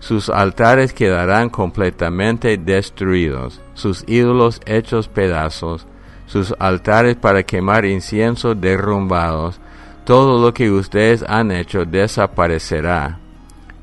Sus 0.00 0.28
altares 0.28 0.92
quedarán 0.92 1.50
completamente 1.50 2.56
destruidos, 2.56 3.60
sus 3.74 4.04
ídolos 4.06 4.60
hechos 4.64 5.08
pedazos, 5.08 5.86
sus 6.26 6.54
altares 6.60 7.16
para 7.16 7.42
quemar 7.42 7.84
incienso 7.84 8.54
derrumbados, 8.54 9.60
todo 10.04 10.40
lo 10.40 10.54
que 10.54 10.70
ustedes 10.70 11.24
han 11.26 11.50
hecho 11.50 11.84
desaparecerá. 11.84 13.18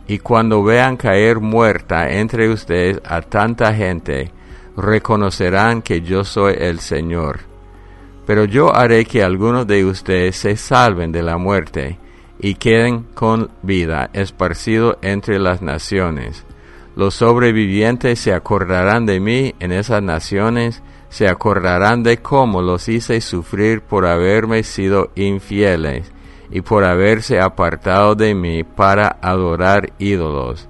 Y 0.07 0.19
cuando 0.19 0.63
vean 0.63 0.95
caer 0.95 1.39
muerta 1.39 2.11
entre 2.11 2.49
ustedes 2.49 3.01
a 3.03 3.21
tanta 3.21 3.73
gente, 3.73 4.31
reconocerán 4.77 5.81
que 5.81 6.01
yo 6.01 6.23
soy 6.23 6.55
el 6.57 6.79
Señor. 6.79 7.54
Pero 8.25 8.45
yo 8.45 8.75
haré 8.75 9.05
que 9.05 9.23
algunos 9.23 9.67
de 9.67 9.85
ustedes 9.85 10.35
se 10.35 10.57
salven 10.57 11.11
de 11.11 11.23
la 11.23 11.37
muerte 11.37 11.99
y 12.39 12.55
queden 12.55 13.03
con 13.13 13.49
vida 13.61 14.09
esparcidos 14.13 14.97
entre 15.01 15.39
las 15.39 15.61
naciones. 15.61 16.43
Los 16.95 17.15
sobrevivientes 17.15 18.19
se 18.19 18.33
acordarán 18.33 19.05
de 19.05 19.19
mí 19.19 19.53
en 19.59 19.71
esas 19.71 20.01
naciones 20.01 20.81
se 21.15 21.29
acordarán 21.29 22.03
de 22.03 22.17
cómo 22.17 22.61
los 22.61 22.89
hice 22.89 23.21
sufrir 23.21 23.79
por 23.81 24.05
haberme 24.05 24.63
sido 24.63 25.11
infieles 25.15 26.11
y 26.51 26.59
por 26.59 26.83
haberse 26.83 27.39
apartado 27.39 28.15
de 28.15 28.35
mí 28.35 28.65
para 28.65 29.17
adorar 29.21 29.93
ídolos. 29.97 30.67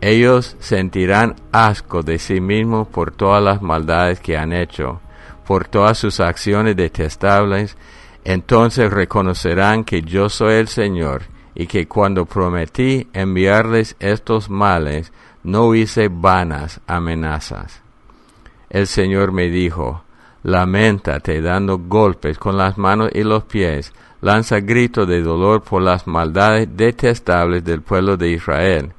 Ellos 0.00 0.56
sentirán 0.58 1.36
asco 1.52 2.02
de 2.02 2.18
sí 2.18 2.40
mismos 2.40 2.88
por 2.88 3.12
todas 3.12 3.40
las 3.40 3.62
maldades 3.62 4.18
que 4.18 4.36
han 4.36 4.52
hecho, 4.52 5.00
por 5.44 5.68
todas 5.68 5.98
sus 5.98 6.20
acciones 6.20 6.76
detestables, 6.76 7.76
entonces 8.24 8.90
reconocerán 8.90 9.84
que 9.84 10.02
yo 10.02 10.28
soy 10.28 10.54
el 10.54 10.68
Señor 10.68 11.22
y 11.54 11.66
que 11.66 11.86
cuando 11.86 12.24
prometí 12.24 13.08
enviarles 13.12 13.96
estos 14.00 14.50
males, 14.50 15.12
no 15.42 15.74
hice 15.74 16.08
vanas 16.08 16.80
amenazas. 16.86 17.82
El 18.70 18.86
Señor 18.86 19.30
me 19.30 19.48
dijo, 19.48 20.02
Lamentate 20.42 21.40
dando 21.40 21.78
golpes 21.78 22.38
con 22.38 22.58
las 22.58 22.76
manos 22.76 23.10
y 23.14 23.22
los 23.22 23.44
pies, 23.44 23.94
lanza 24.20 24.60
grito 24.60 25.06
de 25.06 25.22
dolor 25.22 25.62
por 25.62 25.80
las 25.80 26.06
maldades 26.06 26.68
detestables 26.76 27.64
del 27.64 27.80
pueblo 27.80 28.16
de 28.16 28.30
Israel, 28.30 28.92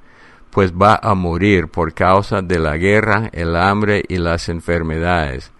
pues 0.50 0.72
va 0.72 1.00
a 1.02 1.14
morir 1.14 1.68
por 1.68 1.94
causa 1.94 2.42
de 2.42 2.58
la 2.58 2.78
guerra, 2.78 3.30
el 3.32 3.56
hambre 3.56 4.04
y 4.08 4.18
las 4.18 4.50
enfermedades. 4.50 5.52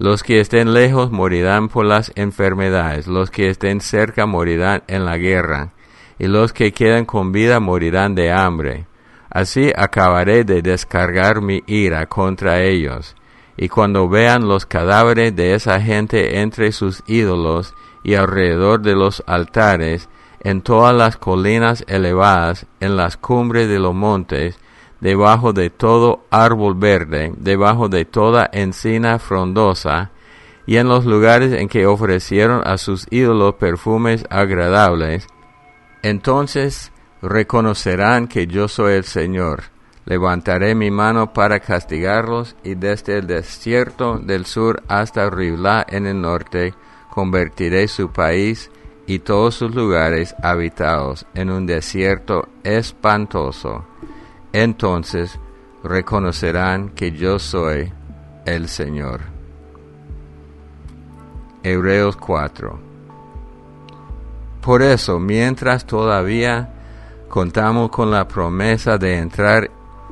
Los 0.00 0.24
que 0.24 0.40
estén 0.40 0.72
lejos 0.74 1.12
morirán 1.12 1.68
por 1.68 1.84
las 1.84 2.10
enfermedades, 2.16 3.06
los 3.06 3.30
que 3.30 3.50
estén 3.50 3.80
cerca 3.80 4.26
morirán 4.26 4.82
en 4.88 5.04
la 5.04 5.16
guerra, 5.16 5.74
y 6.18 6.26
los 6.26 6.52
que 6.52 6.72
quedan 6.72 7.04
con 7.04 7.30
vida 7.30 7.60
morirán 7.60 8.16
de 8.16 8.32
hambre. 8.32 8.86
Así 9.30 9.70
acabaré 9.76 10.42
de 10.42 10.60
descargar 10.62 11.40
mi 11.40 11.62
ira 11.68 12.06
contra 12.06 12.62
ellos 12.62 13.14
y 13.62 13.68
cuando 13.68 14.08
vean 14.08 14.48
los 14.48 14.64
cadáveres 14.64 15.36
de 15.36 15.52
esa 15.52 15.82
gente 15.82 16.40
entre 16.40 16.72
sus 16.72 17.02
ídolos 17.06 17.74
y 18.02 18.14
alrededor 18.14 18.80
de 18.80 18.94
los 18.94 19.22
altares, 19.26 20.08
en 20.42 20.62
todas 20.62 20.94
las 20.94 21.18
colinas 21.18 21.84
elevadas, 21.86 22.64
en 22.80 22.96
las 22.96 23.18
cumbres 23.18 23.68
de 23.68 23.78
los 23.78 23.94
montes, 23.94 24.58
debajo 25.00 25.52
de 25.52 25.70
todo 25.70 26.24
árbol 26.30 26.74
verde, 26.74 27.32
debajo 27.36 27.88
de 27.88 28.04
toda 28.04 28.48
encina 28.52 29.18
frondosa, 29.18 30.10
y 30.66 30.76
en 30.76 30.88
los 30.88 31.04
lugares 31.04 31.52
en 31.52 31.68
que 31.68 31.86
ofrecieron 31.86 32.62
a 32.64 32.78
sus 32.78 33.06
ídolos 33.10 33.54
perfumes 33.54 34.24
agradables, 34.30 35.26
entonces 36.02 36.92
reconocerán 37.22 38.28
que 38.28 38.46
yo 38.46 38.68
soy 38.68 38.94
el 38.94 39.04
Señor 39.04 39.64
Levantaré 40.10 40.74
mi 40.74 40.90
mano 40.90 41.32
para 41.32 41.60
castigarlos 41.60 42.56
y 42.64 42.74
desde 42.74 43.18
el 43.18 43.26
desierto 43.26 44.18
del 44.18 44.46
sur 44.46 44.82
hasta 44.88 45.30
Ribla 45.30 45.86
en 45.88 46.06
el 46.06 46.20
norte 46.20 46.74
convertiré 47.10 47.86
su 47.86 48.10
país 48.10 48.72
y 49.06 49.20
todos 49.20 49.54
sus 49.56 49.74
lugares 49.74 50.34
habitados 50.42 51.26
en 51.34 51.50
un 51.50 51.64
desierto 51.64 52.48
espantoso. 52.64 53.84
Entonces 54.52 55.38
reconocerán 55.84 56.90
que 56.90 57.12
yo 57.12 57.38
soy 57.38 57.92
el 58.44 58.68
Señor. 58.68 59.20
Hebreos 61.62 62.16
4 62.16 62.78
Por 64.60 64.82
eso, 64.82 65.18
mientras 65.18 65.86
todavía 65.86 66.72
contamos 67.28 67.90
con 67.90 68.10
la 68.10 68.26
promesa 68.26 68.98
de 68.98 69.18
entrar 69.18 69.70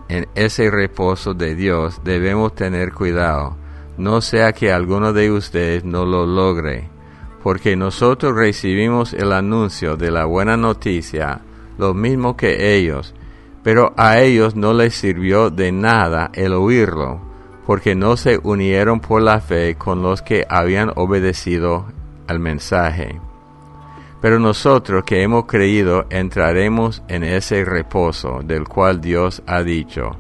en 0.09 0.29
ese 0.35 0.71
reposo 0.71 1.35
de 1.35 1.55
Dios, 1.55 2.01
debemos 2.05 2.55
tener 2.55 2.93
cuidado, 2.93 3.57
no 3.97 4.21
sea 4.21 4.53
que 4.53 4.73
alguno 4.73 5.13
de 5.13 5.31
ustedes 5.33 5.85
no 5.85 6.05
lo 6.05 6.27
logre, 6.27 6.89
porque 7.43 7.77
nosotros 7.77 8.35
recibimos 8.35 9.13
el 9.15 9.33
anuncio 9.33 9.97
de 9.97 10.11
la 10.11 10.25
buena 10.27 10.57
noticia, 10.57 11.41
lo 11.77 11.95
mismo 11.95 12.37
que 12.37 12.77
ellos, 12.77 13.15
pero 13.69 13.93
a 13.99 14.21
ellos 14.21 14.57
no 14.57 14.73
les 14.73 14.95
sirvió 14.95 15.51
de 15.51 15.73
nada 15.73 16.31
el 16.33 16.55
oírlo, 16.55 17.21
porque 17.67 17.95
no 17.95 18.17
se 18.17 18.41
unieron 18.43 18.99
por 18.99 19.21
la 19.21 19.43
fe 19.43 19.75
con 19.75 20.01
los 20.01 20.23
que 20.23 20.47
habían 20.49 20.91
obedecido 20.97 21.85
al 22.29 22.41
mensaje. 22.41 23.21
Pero 24.23 24.39
nosotros 24.39 25.05
que 25.05 25.23
hemos 25.23 25.45
creído 25.45 26.07
entraremos 26.09 27.03
en 27.09 27.25
ese 27.25 27.63
reposo 27.63 28.41
del 28.43 28.67
cual 28.67 29.03
Dios 29.03 29.43
ha 29.47 29.63
dicho. 29.63 30.17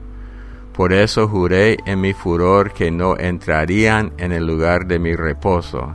Por 0.75 0.93
eso 0.93 1.27
juré 1.27 1.79
en 1.87 2.03
mi 2.03 2.13
furor 2.13 2.75
que 2.75 2.91
no 2.91 3.17
entrarían 3.17 4.13
en 4.19 4.33
el 4.33 4.47
lugar 4.47 4.87
de 4.87 4.99
mi 4.99 5.17
reposo. 5.17 5.95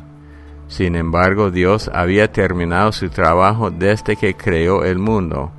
Sin 0.67 0.95
embargo, 0.95 1.51
Dios 1.51 1.88
había 1.93 2.31
terminado 2.31 2.91
su 2.91 3.10
trabajo 3.10 3.69
desde 3.69 4.15
que 4.15 4.33
creó 4.33 4.83
el 4.83 4.98
mundo, 4.98 5.51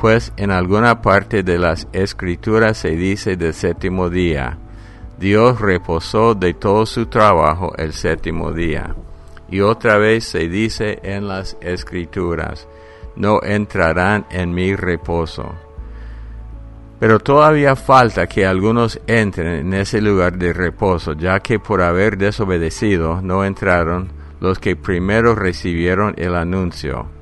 pues 0.00 0.32
en 0.36 0.52
alguna 0.52 1.02
parte 1.02 1.42
de 1.42 1.58
las 1.58 1.88
escrituras 1.92 2.78
se 2.78 2.90
dice 2.90 3.36
del 3.36 3.52
séptimo 3.52 4.08
día. 4.08 4.56
Dios 5.18 5.60
reposó 5.60 6.34
de 6.34 6.54
todo 6.54 6.86
su 6.86 7.06
trabajo 7.06 7.72
el 7.76 7.92
séptimo 7.92 8.52
día. 8.52 8.94
Y 9.50 9.60
otra 9.60 9.98
vez 9.98 10.24
se 10.24 10.48
dice 10.48 11.00
en 11.02 11.26
las 11.26 11.56
escrituras, 11.60 12.68
no 13.16 13.42
entrarán 13.42 14.26
en 14.30 14.54
mi 14.54 14.76
reposo. 14.76 15.52
Pero 17.00 17.18
todavía 17.18 17.74
falta 17.74 18.28
que 18.28 18.46
algunos 18.46 19.00
entren 19.06 19.48
en 19.48 19.74
ese 19.74 20.00
lugar 20.00 20.38
de 20.38 20.52
reposo, 20.52 21.14
ya 21.14 21.40
que 21.40 21.58
por 21.58 21.82
haber 21.82 22.16
desobedecido 22.16 23.20
no 23.20 23.44
entraron 23.44 24.12
los 24.40 24.60
que 24.60 24.76
primero 24.76 25.34
recibieron 25.34 26.14
el 26.16 26.36
anuncio. 26.36 27.17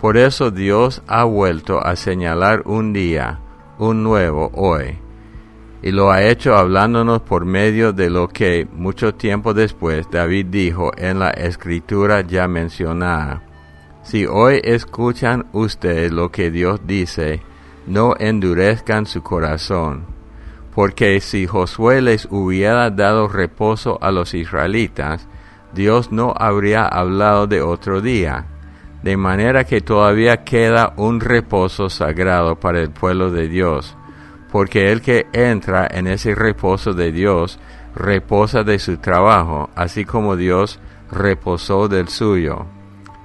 Por 0.00 0.16
eso 0.16 0.50
Dios 0.50 1.02
ha 1.06 1.24
vuelto 1.24 1.84
a 1.84 1.94
señalar 1.94 2.62
un 2.64 2.94
día, 2.94 3.40
un 3.78 4.02
nuevo 4.02 4.50
hoy, 4.54 4.98
y 5.82 5.90
lo 5.90 6.10
ha 6.10 6.22
hecho 6.22 6.56
hablándonos 6.56 7.20
por 7.20 7.44
medio 7.44 7.92
de 7.92 8.08
lo 8.08 8.28
que 8.28 8.66
mucho 8.72 9.14
tiempo 9.14 9.52
después 9.52 10.08
David 10.10 10.46
dijo 10.46 10.90
en 10.96 11.18
la 11.18 11.30
escritura 11.30 12.22
ya 12.22 12.48
mencionada. 12.48 13.42
Si 14.02 14.24
hoy 14.24 14.62
escuchan 14.64 15.46
ustedes 15.52 16.12
lo 16.12 16.30
que 16.30 16.50
Dios 16.50 16.80
dice, 16.86 17.42
no 17.86 18.14
endurezcan 18.18 19.04
su 19.04 19.22
corazón, 19.22 20.06
porque 20.74 21.20
si 21.20 21.46
Josué 21.46 22.00
les 22.00 22.26
hubiera 22.30 22.88
dado 22.88 23.28
reposo 23.28 23.98
a 24.00 24.10
los 24.10 24.32
israelitas, 24.32 25.28
Dios 25.74 26.10
no 26.10 26.32
habría 26.38 26.86
hablado 26.86 27.46
de 27.46 27.60
otro 27.60 28.00
día, 28.00 28.46
de 29.02 29.16
manera 29.16 29.64
que 29.64 29.80
todavía 29.80 30.44
queda 30.44 30.92
un 30.96 31.20
reposo 31.20 31.88
sagrado 31.88 32.56
para 32.56 32.80
el 32.80 32.90
pueblo 32.90 33.30
de 33.30 33.48
Dios 33.48 33.96
porque 34.50 34.90
el 34.90 35.00
que 35.00 35.26
entra 35.32 35.86
en 35.90 36.06
ese 36.06 36.34
reposo 36.34 36.92
de 36.92 37.12
Dios 37.12 37.58
reposa 37.94 38.62
de 38.62 38.78
su 38.78 38.98
trabajo, 38.98 39.70
así 39.74 40.04
como 40.04 40.36
Dios 40.36 40.80
reposó 41.10 41.88
del 41.88 42.08
suyo. 42.08 42.66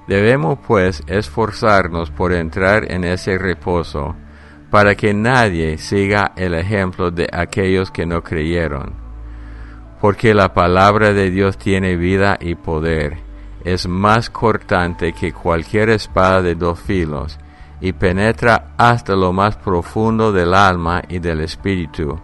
Debemos 0.06 0.58
pues 0.66 1.02
esforzarnos 1.08 2.10
por 2.10 2.32
entrar 2.32 2.90
en 2.92 3.04
ese 3.04 3.38
reposo, 3.38 4.14
para 4.70 4.94
que 4.94 5.14
nadie 5.14 5.78
siga 5.78 6.32
el 6.36 6.54
ejemplo 6.54 7.10
de 7.10 7.28
aquellos 7.32 7.90
que 7.90 8.06
no 8.06 8.22
creyeron. 8.22 8.94
Porque 10.00 10.34
la 10.34 10.52
palabra 10.52 11.12
de 11.12 11.30
Dios 11.30 11.58
tiene 11.58 11.96
vida 11.96 12.36
y 12.40 12.54
poder, 12.54 13.18
es 13.66 13.88
más 13.88 14.30
cortante 14.30 15.12
que 15.12 15.32
cualquier 15.32 15.90
espada 15.90 16.40
de 16.40 16.54
dos 16.54 16.78
filos, 16.78 17.36
y 17.80 17.92
penetra 17.92 18.68
hasta 18.78 19.16
lo 19.16 19.32
más 19.32 19.56
profundo 19.56 20.30
del 20.30 20.54
alma 20.54 21.02
y 21.08 21.18
del 21.18 21.40
espíritu, 21.40 22.16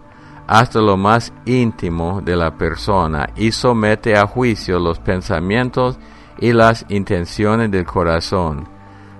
hasta 0.47 0.79
lo 0.79 0.95
más 0.95 1.33
íntimo 1.45 2.21
de 2.21 2.37
la 2.37 2.57
persona, 2.57 3.27
y 3.35 3.51
somete 3.51 4.15
a 4.15 4.25
juicio 4.25 4.79
los 4.79 4.99
pensamientos 4.99 5.99
y 6.39 6.53
las 6.53 6.85
intenciones 6.87 7.69
del 7.69 7.85
corazón. 7.85 8.65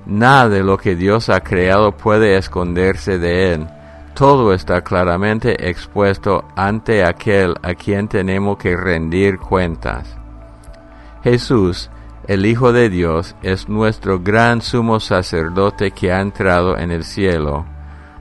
Nada 0.05 0.47
de 0.47 0.63
lo 0.63 0.77
que 0.77 0.95
Dios 0.95 1.27
ha 1.27 1.41
creado 1.41 1.91
puede 1.91 2.37
esconderse 2.37 3.19
de 3.19 3.53
él. 3.53 3.67
Todo 4.15 4.53
está 4.53 4.79
claramente 4.79 5.69
expuesto 5.69 6.45
ante 6.55 7.03
aquel 7.03 7.55
a 7.61 7.73
quien 7.73 8.07
tenemos 8.07 8.57
que 8.57 8.77
rendir 8.77 9.39
cuentas. 9.39 10.15
Jesús, 11.21 11.89
el 12.27 12.45
Hijo 12.45 12.71
de 12.71 12.89
Dios 12.89 13.35
es 13.41 13.67
nuestro 13.67 14.19
gran 14.19 14.61
sumo 14.61 14.99
sacerdote 14.99 15.91
que 15.91 16.11
ha 16.11 16.21
entrado 16.21 16.77
en 16.77 16.91
el 16.91 17.03
cielo. 17.03 17.65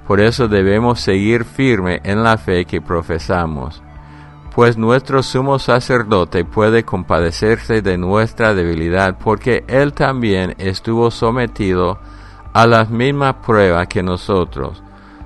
Por 0.07 0.21
eso 0.21 0.49
debemos 0.49 1.01
seguir 1.01 1.45
firme 1.45 2.01
en 2.03 2.25
la 2.25 2.37
fe 2.37 2.65
que 2.65 2.81
profesamos, 2.81 3.81
pues 4.55 4.77
nuestro 4.77 5.23
sumo 5.23 5.59
sacerdote 5.59 6.45
puede 6.45 6.85
compadecerse 6.85 7.81
de 7.81 7.97
nuestra 7.97 8.55
debilidad, 8.55 9.17
porque 9.19 9.65
él 9.69 9.93
también 9.93 10.57
estuvo 10.59 11.11
sometido 11.11 11.99
a 12.53 12.67
las 12.67 12.91
mismas 12.91 13.37
pruebas 13.47 13.87
que 13.87 14.03
nosotros, 14.03 14.83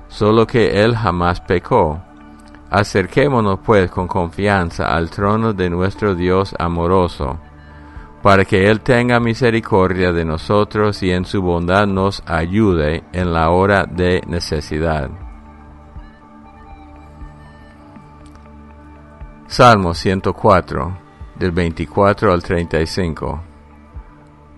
solo 0.07 0.45
que 0.45 0.83
él 0.83 0.95
jamás 0.95 1.41
pecó. 1.41 1.99
Acerquémonos 2.69 3.59
pues 3.65 3.89
con 3.89 4.07
confianza 4.07 4.93
al 4.93 5.09
trono 5.09 5.53
de 5.53 5.69
nuestro 5.69 6.15
Dios 6.15 6.53
amoroso 6.59 7.39
para 8.27 8.43
que 8.43 8.69
Él 8.69 8.81
tenga 8.81 9.21
misericordia 9.21 10.11
de 10.11 10.25
nosotros 10.25 11.01
y 11.01 11.11
en 11.11 11.23
su 11.23 11.41
bondad 11.41 11.87
nos 11.87 12.21
ayude 12.25 13.05
en 13.13 13.31
la 13.31 13.51
hora 13.51 13.85
de 13.85 14.21
necesidad. 14.27 15.09
Salmo 19.47 19.93
104, 19.93 20.97
del 21.39 21.51
24 21.51 22.33
al 22.33 22.43
35. 22.43 23.43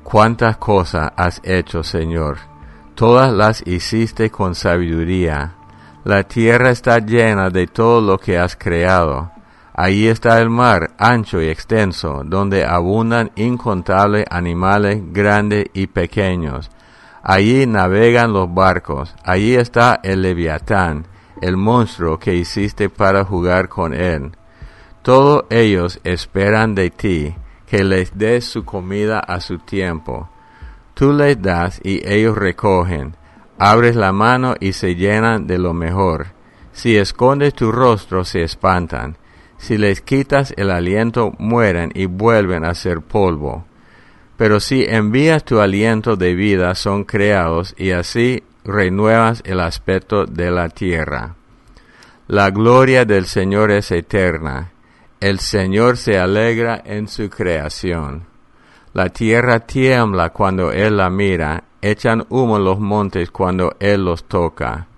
Cuántas 0.02 0.58
cosas 0.58 1.12
has 1.16 1.40
hecho, 1.44 1.84
Señor, 1.84 2.40
todas 2.96 3.32
las 3.32 3.62
hiciste 3.68 4.32
con 4.32 4.56
sabiduría. 4.56 5.58
La 6.06 6.24
tierra 6.24 6.72
está 6.72 6.98
llena 6.98 7.52
de 7.52 7.68
todo 7.68 8.02
lo 8.02 8.18
que 8.18 8.40
has 8.40 8.56
creado 8.56 9.30
Ahí 9.82 10.08
está 10.10 10.42
el 10.42 10.50
mar, 10.50 10.92
ancho 10.98 11.42
y 11.42 11.48
extenso, 11.48 12.24
donde 12.26 12.66
abundan 12.66 13.32
incontables 13.38 14.26
animales 14.30 15.02
grandes 15.14 15.68
y 15.74 15.88
pequeños. 15.88 16.70
Allí 17.24 17.66
navegan 17.66 18.34
los 18.34 18.54
barcos. 18.54 19.16
Allí 19.24 19.56
está 19.56 20.02
el 20.04 20.22
leviatán, 20.22 21.08
el 21.42 21.56
monstruo 21.56 22.20
que 22.20 22.36
hiciste 22.36 22.90
para 22.90 23.24
jugar 23.24 23.70
con 23.70 23.94
él. 23.94 24.32
Todos 25.02 25.46
ellos 25.50 26.02
esperan 26.04 26.76
de 26.76 26.90
ti 26.90 27.34
que 27.66 27.86
les 27.86 28.18
des 28.18 28.44
su 28.44 28.66
comida 28.66 29.20
a 29.20 29.40
su 29.40 29.60
tiempo. 29.60 30.30
Tú 30.94 31.14
les 31.14 31.42
das 31.42 31.80
y 31.86 32.06
ellos 32.06 32.38
recogen. 32.38 33.16
Abres 33.58 33.96
la 33.96 34.12
mano 34.12 34.56
y 34.60 34.74
se 34.74 34.96
llenan 34.96 35.48
de 35.48 35.58
lo 35.58 35.74
mejor. 35.74 36.34
Si 36.74 36.98
escondes 36.98 37.54
tu 37.54 37.72
rostro 37.72 38.26
se 38.26 38.44
espantan 38.44 39.16
si 39.60 39.78
les 39.78 40.02
quitas 40.02 40.54
el 40.58 40.72
aliento, 40.72 41.34
mueren 41.38 41.92
y 41.94 42.06
vuelven 42.06 42.66
a 42.66 42.74
ser 42.74 43.02
polvo. 43.02 43.66
Pero 44.38 44.60
si 44.60 44.86
envías 44.86 45.44
tu 45.44 45.60
aliento 45.60 46.16
de 46.16 46.34
vida, 46.34 46.74
son 46.76 47.04
creados 47.04 47.76
y 47.78 47.92
así 47.92 48.42
renuevas 48.64 49.42
el 49.46 49.60
aspecto 49.60 50.26
de 50.26 50.50
la 50.50 50.70
tierra. 50.70 51.36
La 52.28 52.50
gloria 52.52 53.06
del 53.06 53.26
Señor 53.26 53.72
es 53.72 53.92
eterna. 53.92 54.72
El 55.20 55.40
Señor 55.40 55.98
se 55.98 56.18
alegra 56.18 56.82
en 56.86 57.08
su 57.08 57.30
creación. 57.30 58.28
La 58.94 59.10
tierra 59.10 59.60
tiembla 59.60 60.30
cuando 60.30 60.72
Él 60.72 60.98
la 60.98 61.10
mira, 61.10 61.66
echan 61.82 62.26
humo 62.30 62.58
los 62.60 62.80
montes 62.80 63.30
cuando 63.32 63.76
Él 63.80 64.06
los 64.06 64.24
toca. 64.24 64.89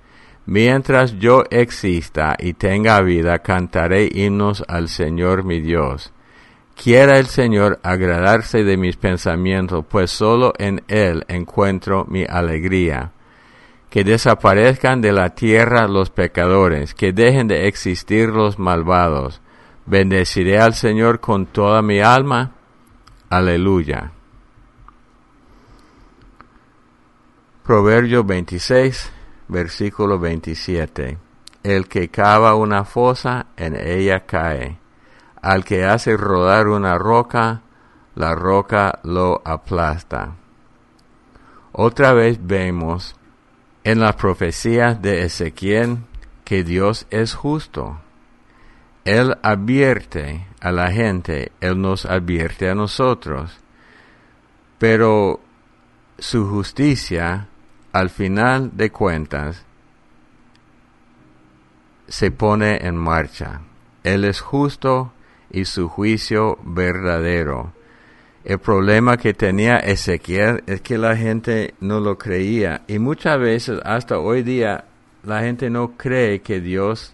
Mientras 0.51 1.17
yo 1.17 1.45
exista 1.49 2.35
y 2.37 2.51
tenga 2.51 2.99
vida, 2.99 3.39
cantaré 3.39 4.09
himnos 4.11 4.65
al 4.67 4.89
Señor 4.89 5.45
mi 5.45 5.61
Dios. 5.61 6.11
Quiera 6.75 7.19
el 7.19 7.27
Señor 7.27 7.79
agradarse 7.83 8.65
de 8.65 8.75
mis 8.75 8.97
pensamientos, 8.97 9.85
pues 9.87 10.11
solo 10.11 10.51
en 10.57 10.83
Él 10.89 11.23
encuentro 11.29 12.03
mi 12.09 12.25
alegría. 12.25 13.13
Que 13.89 14.03
desaparezcan 14.03 14.99
de 14.99 15.13
la 15.13 15.29
tierra 15.29 15.87
los 15.87 16.09
pecadores, 16.09 16.93
que 16.95 17.13
dejen 17.13 17.47
de 17.47 17.69
existir 17.69 18.27
los 18.27 18.59
malvados. 18.59 19.39
Bendeciré 19.85 20.59
al 20.59 20.73
Señor 20.73 21.21
con 21.21 21.45
toda 21.45 21.81
mi 21.81 22.01
alma. 22.01 22.51
Aleluya. 23.29 24.11
Proverbio 27.63 28.25
26 28.25 29.13
versículo 29.51 30.17
27. 30.17 31.17
el 31.63 31.87
que 31.87 32.09
cava 32.09 32.55
una 32.55 32.85
fosa, 32.85 33.47
en 33.57 33.75
ella 33.75 34.25
cae. 34.25 34.79
Al 35.41 35.63
que 35.63 35.83
hace 35.83 36.17
rodar 36.17 36.67
una 36.67 36.97
roca, 36.97 37.61
la 38.15 38.33
roca 38.33 38.99
lo 39.03 39.41
aplasta. 39.45 40.35
Otra 41.73 42.13
vez 42.13 42.39
vemos 42.41 43.15
en 43.83 43.99
las 43.99 44.15
profecías 44.15 45.01
de 45.01 45.23
Ezequiel 45.25 45.99
que 46.45 46.63
Dios 46.63 47.05
es 47.11 47.35
justo. 47.35 47.99
Él 49.03 49.37
advierte 49.43 50.47
a 50.61 50.71
la 50.71 50.91
gente, 50.91 51.51
Él 51.59 51.79
nos 51.79 52.05
advierte 52.05 52.69
a 52.69 52.75
nosotros. 52.75 53.59
Pero 54.79 55.41
su 56.17 56.47
justicia, 56.47 57.47
al 57.91 58.09
final 58.09 58.71
de 58.75 58.89
cuentas, 58.91 59.65
se 62.07 62.31
pone 62.31 62.85
en 62.85 62.95
marcha. 62.95 63.61
Él 64.03 64.25
es 64.25 64.41
justo 64.41 65.13
y 65.49 65.65
su 65.65 65.87
juicio 65.87 66.57
verdadero. 66.63 67.73
El 68.43 68.59
problema 68.59 69.17
que 69.17 69.33
tenía 69.33 69.77
Ezequiel 69.77 70.63
es 70.65 70.81
que 70.81 70.97
la 70.97 71.15
gente 71.15 71.75
no 71.79 71.99
lo 71.99 72.17
creía 72.17 72.81
y 72.87 72.97
muchas 72.97 73.39
veces 73.39 73.79
hasta 73.85 74.17
hoy 74.17 74.41
día 74.41 74.85
la 75.23 75.41
gente 75.41 75.69
no 75.69 75.95
cree 75.95 76.41
que 76.41 76.59
Dios 76.59 77.13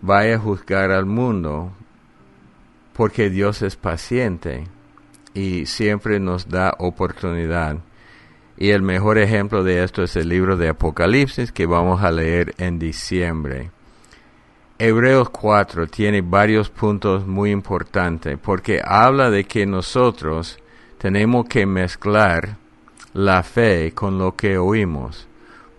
vaya 0.00 0.36
a 0.36 0.38
juzgar 0.38 0.92
al 0.92 1.06
mundo 1.06 1.72
porque 2.92 3.30
Dios 3.30 3.62
es 3.62 3.76
paciente 3.76 4.68
y 5.34 5.66
siempre 5.66 6.20
nos 6.20 6.48
da 6.48 6.76
oportunidad. 6.78 7.78
Y 8.62 8.70
el 8.70 8.82
mejor 8.82 9.18
ejemplo 9.18 9.64
de 9.64 9.82
esto 9.82 10.04
es 10.04 10.14
el 10.14 10.28
libro 10.28 10.56
de 10.56 10.68
Apocalipsis 10.68 11.50
que 11.50 11.66
vamos 11.66 12.00
a 12.00 12.12
leer 12.12 12.54
en 12.58 12.78
diciembre. 12.78 13.72
Hebreos 14.78 15.30
4 15.30 15.88
tiene 15.88 16.20
varios 16.20 16.70
puntos 16.70 17.26
muy 17.26 17.50
importantes 17.50 18.38
porque 18.40 18.80
habla 18.80 19.30
de 19.30 19.42
que 19.42 19.66
nosotros 19.66 20.60
tenemos 20.98 21.48
que 21.48 21.66
mezclar 21.66 22.56
la 23.14 23.42
fe 23.42 23.90
con 23.96 24.16
lo 24.16 24.36
que 24.36 24.58
oímos. 24.58 25.26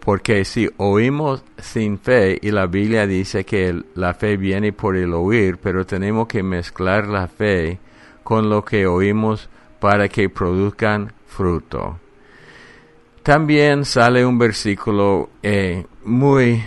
Porque 0.02 0.44
si 0.44 0.70
oímos 0.76 1.42
sin 1.58 1.98
fe, 1.98 2.38
y 2.42 2.52
la 2.52 2.66
Biblia 2.66 3.08
dice 3.08 3.46
que 3.46 3.82
la 3.96 4.14
fe 4.14 4.36
viene 4.36 4.74
por 4.74 4.98
el 4.98 5.14
oír, 5.14 5.58
pero 5.58 5.86
tenemos 5.86 6.28
que 6.28 6.44
mezclar 6.44 7.08
la 7.08 7.30
fe 7.30 7.80
con 8.26 8.50
lo 8.50 8.66
que 8.66 8.86
oímos 8.88 9.48
para 9.80 10.10
que 10.10 10.28
produzcan 10.28 11.14
fruto. 11.28 12.03
También 13.24 13.86
sale 13.86 14.26
un 14.26 14.38
versículo 14.38 15.30
eh, 15.42 15.86
muy 16.04 16.62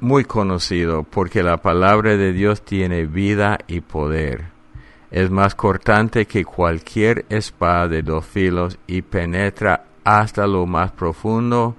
muy 0.00 0.24
conocido 0.24 1.04
porque 1.04 1.44
la 1.44 1.58
palabra 1.58 2.16
de 2.16 2.32
Dios 2.32 2.62
tiene 2.62 3.06
vida 3.06 3.58
y 3.68 3.82
poder. 3.82 4.46
Es 5.12 5.30
más 5.30 5.54
cortante 5.54 6.26
que 6.26 6.44
cualquier 6.44 7.24
espada 7.28 7.86
de 7.86 8.02
dos 8.02 8.26
filos 8.26 8.78
y 8.88 9.02
penetra 9.02 9.84
hasta 10.02 10.46
lo 10.48 10.66
más 10.66 10.90
profundo 10.90 11.76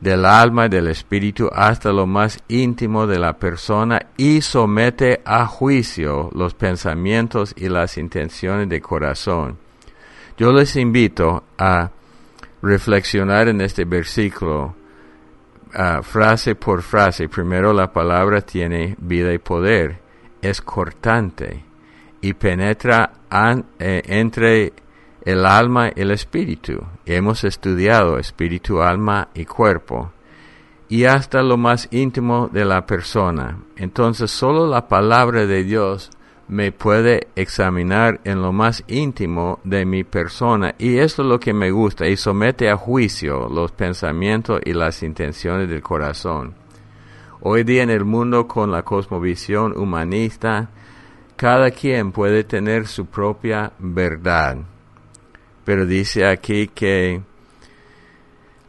del 0.00 0.24
alma 0.24 0.66
y 0.66 0.68
del 0.68 0.86
espíritu, 0.86 1.50
hasta 1.52 1.92
lo 1.92 2.06
más 2.06 2.42
íntimo 2.48 3.06
de 3.06 3.18
la 3.18 3.34
persona 3.34 4.00
y 4.16 4.40
somete 4.40 5.20
a 5.24 5.44
juicio 5.44 6.30
los 6.32 6.54
pensamientos 6.54 7.52
y 7.58 7.68
las 7.68 7.98
intenciones 7.98 8.68
de 8.68 8.80
corazón. 8.80 9.58
Yo 10.38 10.52
les 10.52 10.76
invito 10.76 11.42
a 11.58 11.90
reflexionar 12.62 13.48
en 13.48 13.60
este 13.60 13.84
versículo 13.84 14.74
Ah, 15.74 16.00
frase 16.02 16.54
por 16.54 16.82
frase. 16.82 17.28
Primero 17.28 17.72
la 17.72 17.92
palabra 17.92 18.40
tiene 18.40 18.96
vida 18.98 19.32
y 19.34 19.38
poder, 19.38 20.00
es 20.40 20.62
cortante 20.62 21.64
y 22.22 22.32
penetra 22.32 23.12
eh, 23.78 24.02
entre 24.06 24.72
el 25.24 25.44
alma 25.44 25.88
y 25.94 26.00
el 26.00 26.10
espíritu. 26.10 26.80
Hemos 27.04 27.44
estudiado 27.44 28.18
espíritu, 28.18 28.80
alma 28.80 29.28
y 29.34 29.44
cuerpo 29.44 30.12
y 30.88 31.04
hasta 31.04 31.42
lo 31.42 31.58
más 31.58 31.88
íntimo 31.90 32.48
de 32.50 32.64
la 32.64 32.86
persona. 32.86 33.58
Entonces 33.76 34.30
solo 34.30 34.66
la 34.66 34.88
palabra 34.88 35.44
de 35.44 35.64
Dios 35.64 36.10
me 36.48 36.72
puede 36.72 37.28
examinar 37.36 38.20
en 38.24 38.40
lo 38.40 38.52
más 38.52 38.82
íntimo 38.88 39.60
de 39.64 39.84
mi 39.84 40.02
persona 40.02 40.74
y 40.78 40.98
esto 40.98 41.22
es 41.22 41.28
lo 41.28 41.38
que 41.38 41.52
me 41.52 41.70
gusta 41.70 42.08
y 42.08 42.16
somete 42.16 42.70
a 42.70 42.76
juicio 42.76 43.48
los 43.48 43.70
pensamientos 43.72 44.60
y 44.64 44.72
las 44.72 45.02
intenciones 45.02 45.68
del 45.68 45.82
corazón. 45.82 46.54
Hoy 47.40 47.64
día 47.64 47.82
en 47.82 47.90
el 47.90 48.04
mundo 48.04 48.48
con 48.48 48.72
la 48.72 48.82
cosmovisión 48.82 49.76
humanista, 49.76 50.70
cada 51.36 51.70
quien 51.70 52.12
puede 52.12 52.42
tener 52.42 52.88
su 52.88 53.06
propia 53.06 53.72
verdad. 53.78 54.56
Pero 55.64 55.86
dice 55.86 56.26
aquí 56.26 56.68
que 56.68 57.20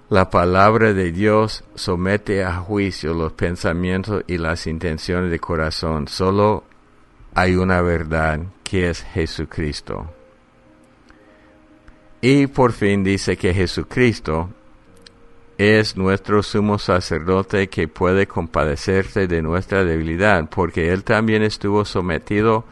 la 0.10 0.30
palabra 0.30 0.94
de 0.94 1.12
Dios 1.12 1.64
somete 1.74 2.44
a 2.44 2.58
juicio 2.58 3.14
los 3.14 3.34
pensamientos 3.34 4.24
y 4.28 4.38
las 4.38 4.68
intenciones 4.68 5.32
del 5.32 5.40
corazón. 5.40 6.08
Solo 6.08 6.66
hay 7.34 7.56
una 7.56 7.82
verdad 7.82 8.42
que 8.64 8.90
es 8.90 9.04
Jesucristo. 9.04 10.10
Y 12.22 12.48
por 12.48 12.74
fin 12.74 13.04
dice 13.04 13.38
que 13.38 13.54
Jesucristo 13.54 14.50
es 15.58 15.98
nuestro 15.98 16.44
sumo 16.44 16.78
sacerdote 16.80 17.68
que 17.68 17.88
puede 17.88 18.28
compadecerse 18.28 19.28
de 19.28 19.42
nuestra 19.42 19.84
debilidad, 19.84 20.50
porque 20.50 20.92
Él 20.92 21.04
también 21.04 21.44
estuvo 21.44 21.86
sometido 21.86 22.66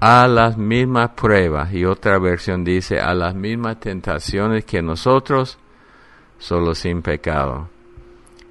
a 0.00 0.28
las 0.28 0.58
mismas 0.58 1.10
pruebas, 1.10 1.72
y 1.72 1.84
otra 1.84 2.18
versión 2.18 2.64
dice, 2.64 3.00
a 3.00 3.14
las 3.14 3.34
mismas 3.34 3.80
tentaciones 3.80 4.64
que 4.64 4.82
nosotros, 4.82 5.58
solo 6.38 6.74
sin 6.74 7.00
pecado. 7.00 7.70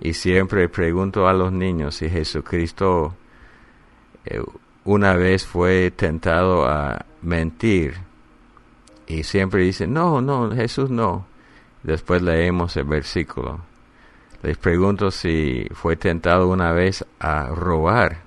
Y 0.02 0.14
siempre 0.14 0.68
pregunto 0.70 1.28
a 1.28 1.34
los 1.34 1.52
niños 1.52 1.96
si 1.96 2.10
Jesucristo 2.10 3.16
eh, 4.26 4.42
una 4.86 5.16
vez 5.16 5.46
fue 5.46 5.92
tentado 5.92 6.66
a 6.66 7.06
mentir 7.22 7.96
y 9.08 9.24
siempre 9.24 9.64
dice, 9.64 9.88
no, 9.88 10.22
no, 10.22 10.52
Jesús 10.52 10.90
no. 10.90 11.26
Después 11.84 12.22
leemos 12.22 12.76
el 12.78 12.86
versículo. 12.86 13.60
Les 14.42 14.58
pregunto 14.58 15.12
si 15.12 15.68
fue 15.74 15.96
tentado 15.96 16.48
una 16.48 16.72
vez 16.72 17.06
a 17.20 17.48
robar, 17.48 18.22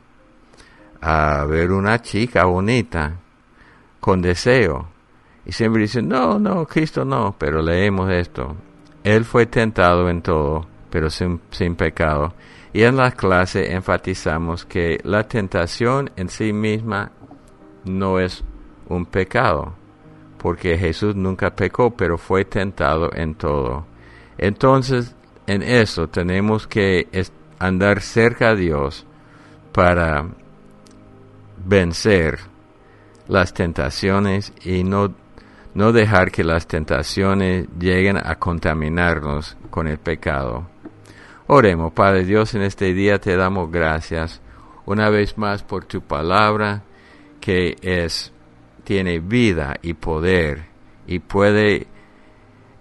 a 1.00 1.44
ver 1.44 1.72
una 1.72 2.00
chica 2.02 2.44
bonita 2.44 3.14
con 4.00 4.20
deseo. 4.20 4.88
Y 5.46 5.52
siempre 5.52 5.82
dicen, 5.82 6.08
no, 6.08 6.38
no, 6.38 6.66
Cristo 6.66 7.04
no, 7.04 7.34
pero 7.38 7.62
leemos 7.62 8.10
esto. 8.10 8.56
Él 9.04 9.24
fue 9.24 9.46
tentado 9.46 10.08
en 10.08 10.22
todo, 10.22 10.66
pero 10.90 11.08
sin, 11.08 11.40
sin 11.50 11.74
pecado. 11.74 12.34
Y 12.72 12.82
en 12.82 12.96
la 12.96 13.12
clase 13.12 13.72
enfatizamos 13.72 14.64
que 14.64 15.00
la 15.04 15.22
tentación 15.26 16.10
en 16.16 16.28
sí 16.28 16.52
misma 16.52 17.12
no 17.84 18.18
es 18.18 18.44
un 18.88 19.06
pecado, 19.06 19.74
porque 20.38 20.76
Jesús 20.76 21.16
nunca 21.16 21.54
pecó, 21.54 21.90
pero 21.90 22.18
fue 22.18 22.44
tentado 22.44 23.10
en 23.14 23.34
todo. 23.34 23.86
Entonces, 24.36 25.14
en 25.46 25.62
eso 25.62 26.08
tenemos 26.08 26.66
que 26.66 27.08
andar 27.58 28.00
cerca 28.00 28.50
a 28.50 28.54
Dios 28.54 29.06
para 29.72 30.26
vencer 31.64 32.38
las 33.26 33.52
tentaciones 33.52 34.52
y 34.64 34.84
no, 34.84 35.14
no 35.74 35.92
dejar 35.92 36.30
que 36.30 36.44
las 36.44 36.66
tentaciones 36.66 37.66
lleguen 37.78 38.16
a 38.16 38.36
contaminarnos 38.36 39.56
con 39.70 39.86
el 39.86 39.98
pecado. 39.98 40.66
Oremos, 41.50 41.94
Padre 41.94 42.26
Dios, 42.26 42.54
en 42.54 42.60
este 42.60 42.92
día 42.92 43.18
te 43.18 43.34
damos 43.34 43.72
gracias 43.72 44.42
una 44.84 45.08
vez 45.08 45.38
más 45.38 45.62
por 45.62 45.86
tu 45.86 46.02
palabra 46.02 46.82
que 47.40 47.74
es 47.80 48.34
tiene 48.84 49.18
vida 49.20 49.76
y 49.80 49.94
poder 49.94 50.66
y 51.06 51.20
puede 51.20 51.86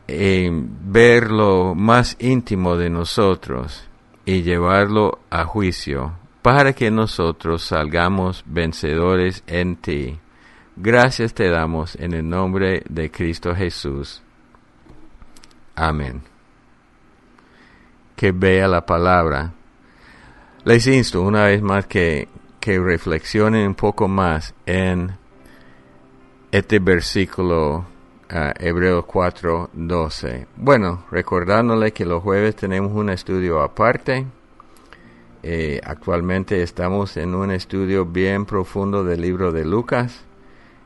eh, 0.10 0.50
ver 0.52 1.32
lo 1.32 1.76
más 1.76 2.18
íntimo 2.20 2.76
de 2.76 2.90
nosotros 2.90 3.88
y 4.26 4.42
llevarlo 4.42 5.20
a 5.30 5.46
juicio 5.46 6.16
para 6.42 6.74
que 6.74 6.92
nosotros 6.92 7.64
salgamos 7.64 8.44
vencedores 8.46 9.46
en 9.48 9.78
ti. 9.78 10.20
Gracias 10.76 11.34
te 11.34 11.50
damos 11.50 11.96
en 11.96 12.14
el 12.14 12.28
nombre 12.28 12.84
de 12.90 13.12
Cristo 13.12 13.56
Jesús. 13.56 14.22
Amén 15.74 16.37
que 18.18 18.34
vea 18.34 18.68
la 18.68 18.86
palabra. 18.86 19.54
Les 20.66 20.86
insto 20.88 21.22
una 21.22 21.46
vez 21.46 21.62
más 21.62 21.86
que, 21.86 22.28
que 22.60 22.78
reflexionen 22.80 23.68
un 23.68 23.76
poco 23.76 24.10
más 24.10 24.54
en 24.66 25.16
este 26.52 26.80
versículo 26.80 27.78
uh, 27.78 27.86
Hebreos 28.60 29.06
4, 29.06 29.70
12. 29.72 30.48
Bueno, 30.58 31.06
recordándole 31.12 31.94
que 31.94 32.06
los 32.06 32.24
jueves 32.24 32.56
tenemos 32.56 32.92
un 32.92 33.12
estudio 33.12 33.62
aparte. 33.62 34.26
Eh, 35.44 35.80
actualmente 35.84 36.64
estamos 36.64 37.18
en 37.18 37.36
un 37.36 37.52
estudio 37.52 38.06
bien 38.06 38.46
profundo 38.46 39.04
del 39.04 39.22
libro 39.22 39.52
de 39.52 39.64
Lucas. 39.64 40.26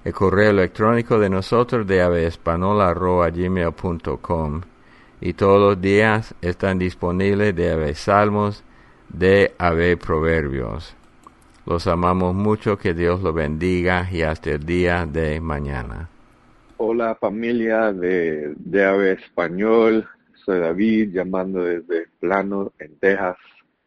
El 0.04 0.14
correo 0.14 0.50
electrónico 0.50 1.18
de 1.18 1.30
nosotros 1.30 1.88
de 1.88 2.02
avespanol.gmail.com 2.02 4.62
y 5.22 5.34
todos 5.34 5.60
los 5.60 5.82
días 5.82 6.34
están 6.42 6.80
disponibles 6.80 7.56
de 7.56 7.72
Ave 7.72 7.94
Salmos, 7.94 8.64
de 9.08 9.54
Ave 9.60 9.96
Proverbios. 9.96 10.96
Los 11.68 11.86
amamos 11.86 12.34
mucho, 12.34 12.78
que 12.78 12.96
Dios 12.96 13.22
los 13.22 13.36
bendiga 13.36 14.08
y 14.12 14.24
hasta 14.24 14.50
el 14.50 14.66
día 14.66 15.06
de 15.06 15.40
mañana. 15.40 16.10
Hola 16.78 17.14
familia 17.14 17.94
de, 17.94 18.56
de 18.58 18.84
Ave 18.84 19.12
Español, 19.12 20.08
soy 20.44 20.60
David 20.60 21.12
llamando 21.14 21.64
desde 21.64 22.08
Plano, 22.20 22.74
en 22.80 22.96
Texas, 22.98 23.38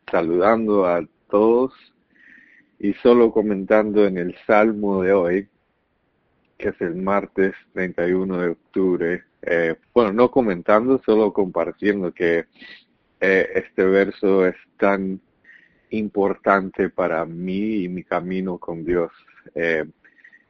saludando 0.08 0.86
a 0.86 1.04
todos 1.28 1.72
y 2.78 2.92
solo 2.94 3.32
comentando 3.32 4.06
en 4.06 4.18
el 4.18 4.36
Salmo 4.46 5.02
de 5.02 5.12
hoy, 5.12 5.48
que 6.56 6.68
es 6.68 6.80
el 6.80 6.94
martes 6.94 7.54
31 7.72 8.38
de 8.38 8.48
octubre. 8.50 9.24
Eh, 9.46 9.74
bueno, 9.92 10.12
no 10.12 10.30
comentando, 10.30 11.02
solo 11.04 11.32
compartiendo 11.32 12.12
que 12.12 12.46
eh, 13.20 13.48
este 13.54 13.84
verso 13.84 14.46
es 14.46 14.56
tan 14.78 15.20
importante 15.90 16.88
para 16.88 17.26
mí 17.26 17.84
y 17.84 17.88
mi 17.88 18.04
camino 18.04 18.58
con 18.58 18.84
Dios. 18.84 19.12
Eh, 19.54 19.84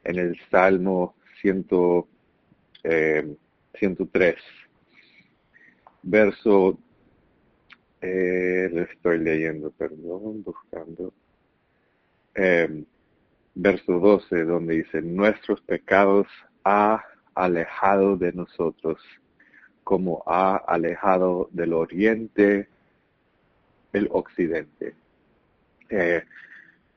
en 0.03 0.19
el 0.19 0.39
Salmo 0.49 1.15
100, 1.41 1.65
103, 3.79 4.35
verso, 6.03 6.79
lo 8.01 8.81
estoy 8.81 9.17
leyendo, 9.17 9.71
perdón, 9.71 10.43
buscando 10.43 11.11
verso 13.55 13.99
12, 13.99 14.43
donde 14.43 14.75
dice, 14.75 15.01
nuestros 15.01 15.59
pecados 15.61 16.27
ha 16.63 17.03
alejado 17.35 18.17
de 18.17 18.33
nosotros, 18.33 18.99
como 19.83 20.23
ha 20.25 20.55
alejado 20.55 21.49
del 21.51 21.73
oriente 21.73 22.67
el 23.93 24.07
occidente. 24.11 24.95
Eh, 25.89 26.23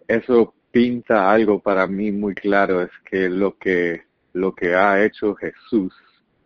eso 0.07 0.55
pinta 0.70 1.31
algo 1.31 1.61
para 1.61 1.87
mí 1.87 2.11
muy 2.12 2.35
claro, 2.35 2.83
es 2.83 2.90
que 3.05 3.29
lo 3.29 3.57
que 3.59 4.09
lo 4.33 4.55
que 4.55 4.74
ha 4.74 5.05
hecho 5.05 5.35
Jesús 5.35 5.94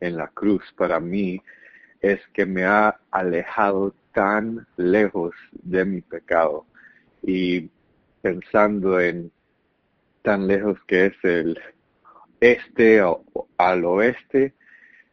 en 0.00 0.16
la 0.16 0.28
cruz 0.28 0.62
para 0.76 0.98
mí 0.98 1.40
es 2.00 2.20
que 2.32 2.46
me 2.46 2.64
ha 2.64 2.98
alejado 3.10 3.94
tan 4.12 4.66
lejos 4.76 5.34
de 5.52 5.84
mi 5.84 6.00
pecado. 6.00 6.66
Y 7.22 7.68
pensando 8.20 9.00
en 9.00 9.30
tan 10.22 10.46
lejos 10.46 10.78
que 10.86 11.06
es 11.06 11.14
el 11.22 11.58
este 12.42 13.00
o, 13.02 13.24
al 13.56 13.84
oeste 13.84 14.54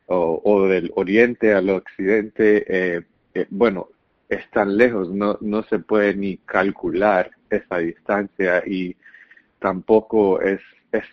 o, 0.08 0.68
del 0.68 0.92
oriente 0.96 1.54
al 1.54 1.70
occidente, 1.70 2.66
eh, 2.68 3.04
eh, 3.36 3.46
bueno, 3.52 3.90
es 4.28 4.50
tan 4.50 4.76
lejos, 4.76 5.12
no, 5.12 5.38
no 5.40 5.62
se 5.64 5.78
puede 5.78 6.16
ni 6.16 6.38
calcular 6.38 7.30
esa 7.52 7.78
distancia 7.78 8.64
y 8.66 8.96
tampoco 9.60 10.42
es, 10.42 10.60
es 10.92 11.04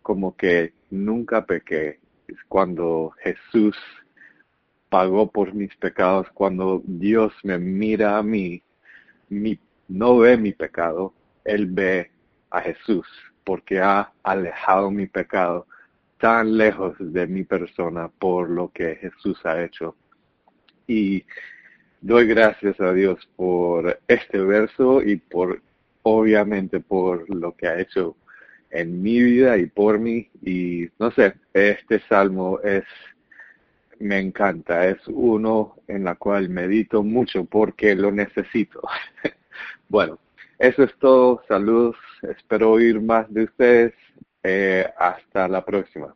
como 0.00 0.34
que 0.34 0.72
nunca 0.90 1.44
pequé. 1.44 2.00
Es 2.26 2.38
cuando 2.48 3.12
Jesús 3.20 3.76
pagó 4.88 5.30
por 5.30 5.52
mis 5.52 5.76
pecados, 5.76 6.26
cuando 6.32 6.82
Dios 6.86 7.34
me 7.42 7.58
mira 7.58 8.16
a 8.16 8.22
mí, 8.22 8.62
mi, 9.28 9.58
no 9.88 10.16
ve 10.16 10.38
mi 10.38 10.52
pecado, 10.52 11.12
Él 11.44 11.66
ve 11.66 12.10
a 12.48 12.62
Jesús 12.62 13.06
porque 13.46 13.78
ha 13.78 14.12
alejado 14.24 14.90
mi 14.90 15.06
pecado 15.06 15.68
tan 16.18 16.58
lejos 16.58 16.96
de 16.98 17.28
mi 17.28 17.44
persona 17.44 18.08
por 18.08 18.50
lo 18.50 18.72
que 18.72 18.96
Jesús 18.96 19.38
ha 19.46 19.62
hecho. 19.62 19.94
Y 20.88 21.24
doy 22.00 22.26
gracias 22.26 22.80
a 22.80 22.92
Dios 22.92 23.28
por 23.36 24.00
este 24.08 24.40
verso 24.40 25.00
y 25.00 25.18
por, 25.18 25.62
obviamente, 26.02 26.80
por 26.80 27.32
lo 27.32 27.54
que 27.54 27.68
ha 27.68 27.78
hecho 27.78 28.16
en 28.70 29.00
mi 29.00 29.22
vida 29.22 29.56
y 29.58 29.66
por 29.66 30.00
mí. 30.00 30.28
Y 30.42 30.88
no 30.98 31.12
sé, 31.12 31.34
este 31.54 32.00
salmo 32.08 32.58
es, 32.64 32.82
me 34.00 34.18
encanta, 34.18 34.88
es 34.88 34.98
uno 35.06 35.76
en 35.86 36.02
la 36.02 36.16
cual 36.16 36.48
medito 36.48 37.04
mucho 37.04 37.44
porque 37.44 37.94
lo 37.94 38.10
necesito. 38.10 38.82
bueno, 39.88 40.18
eso 40.58 40.82
es 40.82 40.96
todo. 40.98 41.42
Saludos. 41.48 41.96
Espero 42.22 42.72
oír 42.72 43.00
más 43.00 43.32
de 43.32 43.44
ustedes. 43.44 43.94
Eh, 44.42 44.88
hasta 44.96 45.48
la 45.48 45.64
próxima. 45.64 46.14